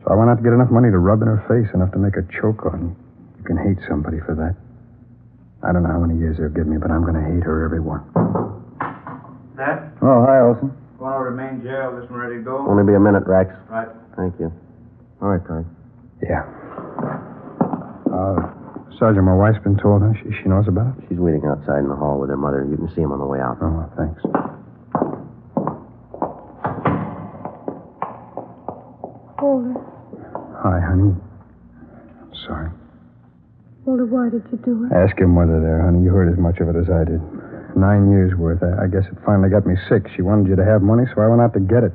So 0.02 0.10
I 0.10 0.14
went 0.18 0.30
out 0.30 0.38
to 0.38 0.44
get 0.44 0.52
enough 0.52 0.70
money 0.70 0.90
to 0.90 0.98
rub 0.98 1.22
in 1.22 1.30
her 1.30 1.42
face, 1.46 1.70
enough 1.74 1.94
to 1.94 1.98
make 1.98 2.14
her 2.14 2.26
choke 2.42 2.66
on 2.66 2.90
you. 2.90 2.92
You 3.38 3.44
can 3.46 3.58
hate 3.58 3.78
somebody 3.86 4.18
for 4.26 4.34
that. 4.34 4.58
I 5.62 5.72
don't 5.72 5.82
know 5.82 5.90
how 5.90 5.98
many 6.00 6.18
years 6.18 6.36
they'll 6.38 6.48
give 6.52 6.66
me, 6.66 6.76
but 6.78 6.90
I'm 6.90 7.02
going 7.02 7.14
to 7.16 7.24
hate 7.24 7.42
her 7.42 7.64
every 7.64 7.80
one. 7.80 8.04
Dad, 9.56 9.92
Oh, 10.02 10.20
hi, 10.24 10.40
Olson. 10.44 10.70
going 10.98 11.14
over 11.14 11.30
to 11.30 11.36
main 11.36 11.62
jail. 11.64 11.96
This 11.98 12.08
one 12.10 12.20
ready 12.20 12.36
to 12.36 12.42
go? 12.44 12.58
Only 12.68 12.84
be 12.84 12.94
a 12.94 13.00
minute, 13.00 13.24
Rex. 13.26 13.50
Right. 13.70 13.88
Thank 14.16 14.38
you. 14.38 14.52
All 15.22 15.28
right, 15.32 15.40
Perry. 15.44 15.64
Yeah. 16.22 16.44
Uh, 18.12 18.52
Sergeant, 18.98 19.24
my 19.24 19.34
wife's 19.34 19.58
been 19.64 19.76
told, 19.76 20.02
huh? 20.02 20.12
She, 20.22 20.30
she 20.42 20.48
knows 20.48 20.68
about 20.68 20.96
it? 20.96 21.04
She's 21.08 21.18
waiting 21.18 21.44
outside 21.48 21.80
in 21.80 21.88
the 21.88 21.96
hall 21.96 22.20
with 22.20 22.28
her 22.30 22.36
mother. 22.36 22.64
You 22.68 22.76
can 22.76 22.88
see 22.94 23.00
him 23.00 23.12
on 23.12 23.18
the 23.18 23.26
way 23.26 23.40
out. 23.40 23.56
Oh, 23.60 23.84
thanks. 23.96 24.20
Walter, 29.40 29.74
Hi, 30.62 30.80
honey. 30.80 31.14
I'm 31.14 32.32
sorry. 32.46 32.70
Walter, 33.86 34.04
why 34.06 34.26
did 34.28 34.42
you 34.50 34.58
do 34.66 34.82
it? 34.82 34.90
Ask 34.90 35.14
your 35.22 35.30
mother 35.30 35.62
there, 35.62 35.78
honey. 35.86 36.02
You 36.02 36.10
heard 36.10 36.26
as 36.26 36.38
much 36.42 36.58
of 36.58 36.66
it 36.66 36.74
as 36.74 36.90
I 36.90 37.06
did. 37.06 37.22
Nine 37.78 38.10
years 38.10 38.34
worth. 38.34 38.58
I, 38.58 38.82
I 38.82 38.86
guess 38.90 39.06
it 39.06 39.14
finally 39.24 39.46
got 39.48 39.62
me 39.62 39.78
sick. 39.88 40.10
She 40.18 40.22
wanted 40.26 40.50
you 40.50 40.56
to 40.58 40.64
have 40.66 40.82
money, 40.82 41.06
so 41.14 41.22
I 41.22 41.28
went 41.30 41.38
out 41.38 41.54
to 41.54 41.62
get 41.62 41.86
it. 41.86 41.94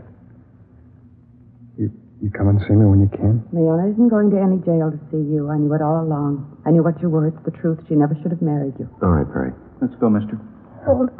You 1.75 1.91
you 2.23 2.31
come 2.31 2.47
and 2.47 2.61
see 2.63 2.71
me 2.79 2.87
when 2.87 3.01
you 3.03 3.11
can? 3.11 3.43
Leona 3.51 3.91
isn't 3.91 4.07
going 4.07 4.31
to 4.31 4.39
any 4.39 4.63
jail 4.63 4.87
to 4.87 4.99
see 5.11 5.19
you. 5.19 5.51
I 5.51 5.57
knew 5.59 5.73
it 5.75 5.81
all 5.83 5.99
along. 6.05 6.47
I 6.65 6.71
knew 6.71 6.79
what 6.79 6.95
you 7.03 7.09
were. 7.11 7.27
It's 7.27 7.43
the 7.43 7.51
truth. 7.51 7.83
She 7.89 7.95
never 7.99 8.15
should 8.23 8.31
have 8.31 8.41
married 8.41 8.79
you. 8.79 8.87
All 9.03 9.11
right, 9.11 9.27
Perry. 9.27 9.51
Let's 9.83 9.95
go, 9.99 10.07
mister. 10.07 10.39
Walter. 10.87 11.11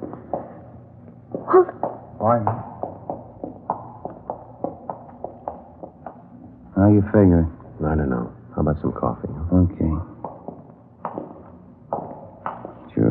Walter. 1.36 1.76
Why? 2.22 2.40
How 6.80 6.88
you 6.88 7.02
figuring? 7.12 7.52
I 7.84 7.96
don't 8.00 8.10
know. 8.10 8.32
How 8.56 8.62
about 8.62 8.80
some 8.80 8.94
coffee? 8.94 9.28
Okay. 9.52 10.11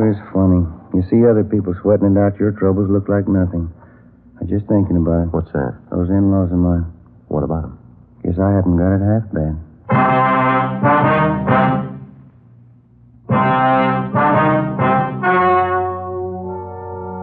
Sure 0.01 0.17
is 0.17 0.33
funny. 0.33 0.65
You 0.97 1.05
see 1.13 1.29
other 1.29 1.45
people 1.45 1.77
sweating 1.83 2.17
it 2.17 2.19
out, 2.19 2.41
your 2.41 2.53
troubles 2.53 2.89
look 2.89 3.11
like 3.11 3.29
nothing. 3.29 3.69
I'm 4.41 4.49
just 4.49 4.65
thinking 4.65 4.97
about 4.97 5.29
it. 5.29 5.29
What's 5.29 5.53
that? 5.53 5.77
Those 5.93 6.09
in-laws 6.09 6.51
of 6.51 6.57
mine. 6.57 6.89
What 7.29 7.45
about 7.45 7.69
them? 7.69 7.79
Guess 8.25 8.41
I 8.41 8.49
haven't 8.49 8.81
got 8.81 8.97
it 8.97 9.05
half 9.05 9.29
bad. 9.29 9.61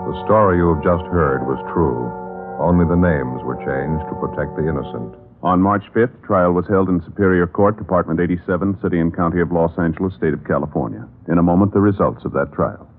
The 0.05 0.15
story 0.29 0.61
you 0.61 0.69
have 0.77 0.85
just 0.85 1.09
heard 1.09 1.49
was 1.49 1.57
true. 1.73 2.13
Only 2.61 2.85
the 2.85 2.93
names 2.93 3.41
were 3.41 3.57
changed 3.57 4.05
to 4.05 4.13
protect 4.21 4.53
the 4.53 4.69
innocent. 4.69 5.17
On 5.43 5.62
March 5.62 5.84
5th, 5.93 6.23
trial 6.26 6.52
was 6.52 6.65
held 6.67 6.89
in 6.89 7.02
Superior 7.06 7.45
Court, 7.45 7.78
Department 7.78 8.19
87, 8.19 8.80
City 8.82 9.00
and 9.00 9.15
County 9.15 9.39
of 9.39 9.52
Los 9.52 9.71
Angeles, 9.78 10.15
State 10.15 10.34
of 10.34 10.43
California. 10.43 11.08
In 11.30 11.38
a 11.38 11.43
moment, 11.43 11.73
the 11.73 11.80
results 11.80 12.26
of 12.26 12.34
that 12.34 12.52
trial. 12.54 12.89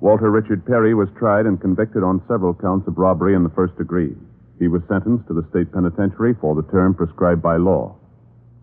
Walter 0.00 0.30
Richard 0.30 0.66
Perry 0.66 0.94
was 0.94 1.08
tried 1.16 1.46
and 1.46 1.60
convicted 1.60 2.02
on 2.02 2.22
several 2.26 2.54
counts 2.54 2.88
of 2.88 2.98
robbery 2.98 3.34
in 3.34 3.44
the 3.44 3.50
first 3.50 3.76
degree. 3.78 4.14
He 4.58 4.66
was 4.66 4.82
sentenced 4.88 5.28
to 5.28 5.34
the 5.34 5.46
state 5.50 5.72
penitentiary 5.72 6.34
for 6.40 6.56
the 6.56 6.66
term 6.72 6.94
prescribed 6.94 7.42
by 7.42 7.58
law. 7.58 7.94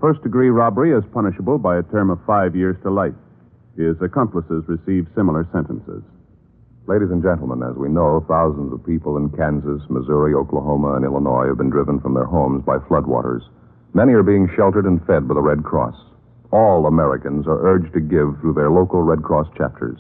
First 0.02 0.24
degree 0.24 0.50
robbery 0.50 0.92
is 0.92 1.04
punishable 1.14 1.58
by 1.58 1.78
a 1.78 1.84
term 1.84 2.10
of 2.10 2.20
five 2.28 2.56
years 2.56 2.76
to 2.84 2.92
life. 2.92 3.14
His 3.78 3.96
accomplices 4.02 4.64
received 4.68 5.10
similar 5.16 5.48
sentences. 5.52 6.04
Ladies 6.86 7.10
and 7.10 7.24
gentlemen, 7.24 7.64
as 7.64 7.76
we 7.76 7.90
know, 7.90 8.24
thousands 8.28 8.72
of 8.72 8.86
people 8.86 9.18
in 9.18 9.30
Kansas, 9.30 9.82
Missouri, 9.90 10.36
Oklahoma, 10.36 10.94
and 10.94 11.06
Illinois 11.06 11.48
have 11.48 11.58
been 11.58 11.72
driven 11.72 12.00
from 12.00 12.14
their 12.14 12.26
homes 12.26 12.64
by 12.66 12.78
floodwaters. 12.78 13.42
Many 13.94 14.14
are 14.14 14.22
being 14.22 14.50
sheltered 14.56 14.86
and 14.86 15.04
fed 15.06 15.28
by 15.28 15.34
the 15.34 15.42
Red 15.42 15.64
Cross. 15.64 15.96
All 16.52 16.86
Americans 16.86 17.48
are 17.48 17.66
urged 17.66 17.94
to 17.94 18.00
give 18.00 18.40
through 18.42 18.54
their 18.54 18.70
local 18.70 19.02
Red 19.02 19.24
Cross 19.24 19.48
chapters. 19.58 20.00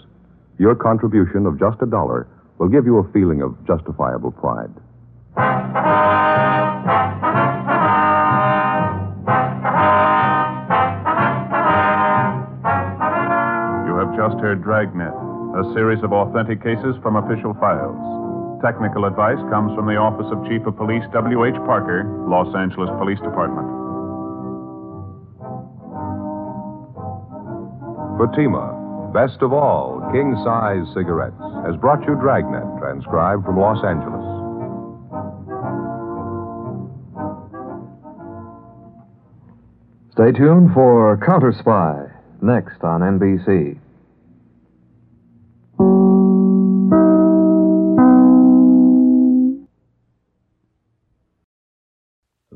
Your 0.59 0.75
contribution 0.75 1.47
of 1.47 1.57
just 1.57 1.81
a 1.81 1.87
dollar 1.87 2.27
will 2.59 2.69
give 2.69 2.85
you 2.85 2.97
a 2.99 3.11
feeling 3.11 3.41
of 3.41 3.57
justifiable 3.65 4.31
pride. 4.31 4.73
Just 14.15 14.37
heard 14.37 14.61
Dragnet, 14.61 15.09
a 15.09 15.63
series 15.73 16.03
of 16.03 16.13
authentic 16.13 16.61
cases 16.61 16.95
from 17.01 17.17
official 17.17 17.53
files. 17.57 17.97
Technical 18.61 19.05
advice 19.05 19.41
comes 19.49 19.73
from 19.75 19.85
the 19.89 19.97
Office 19.97 20.29
of 20.31 20.39
Chief 20.47 20.61
of 20.65 20.77
Police 20.77 21.03
W.H. 21.11 21.57
Parker, 21.65 22.05
Los 22.29 22.47
Angeles 22.55 22.89
Police 23.01 23.19
Department. 23.19 23.67
Fatima, 28.21 29.11
best 29.13 29.41
of 29.41 29.51
all, 29.51 29.99
king 30.13 30.37
size 30.45 30.85
cigarettes, 30.93 31.35
has 31.65 31.75
brought 31.81 32.05
you 32.07 32.15
Dragnet, 32.15 32.63
transcribed 32.79 33.43
from 33.43 33.57
Los 33.59 33.83
Angeles. 33.83 34.23
Stay 40.13 40.31
tuned 40.37 40.71
for 40.73 41.17
Counter 41.25 41.51
Spy, 41.57 42.05
next 42.41 42.83
on 42.83 43.01
NBC. 43.01 43.82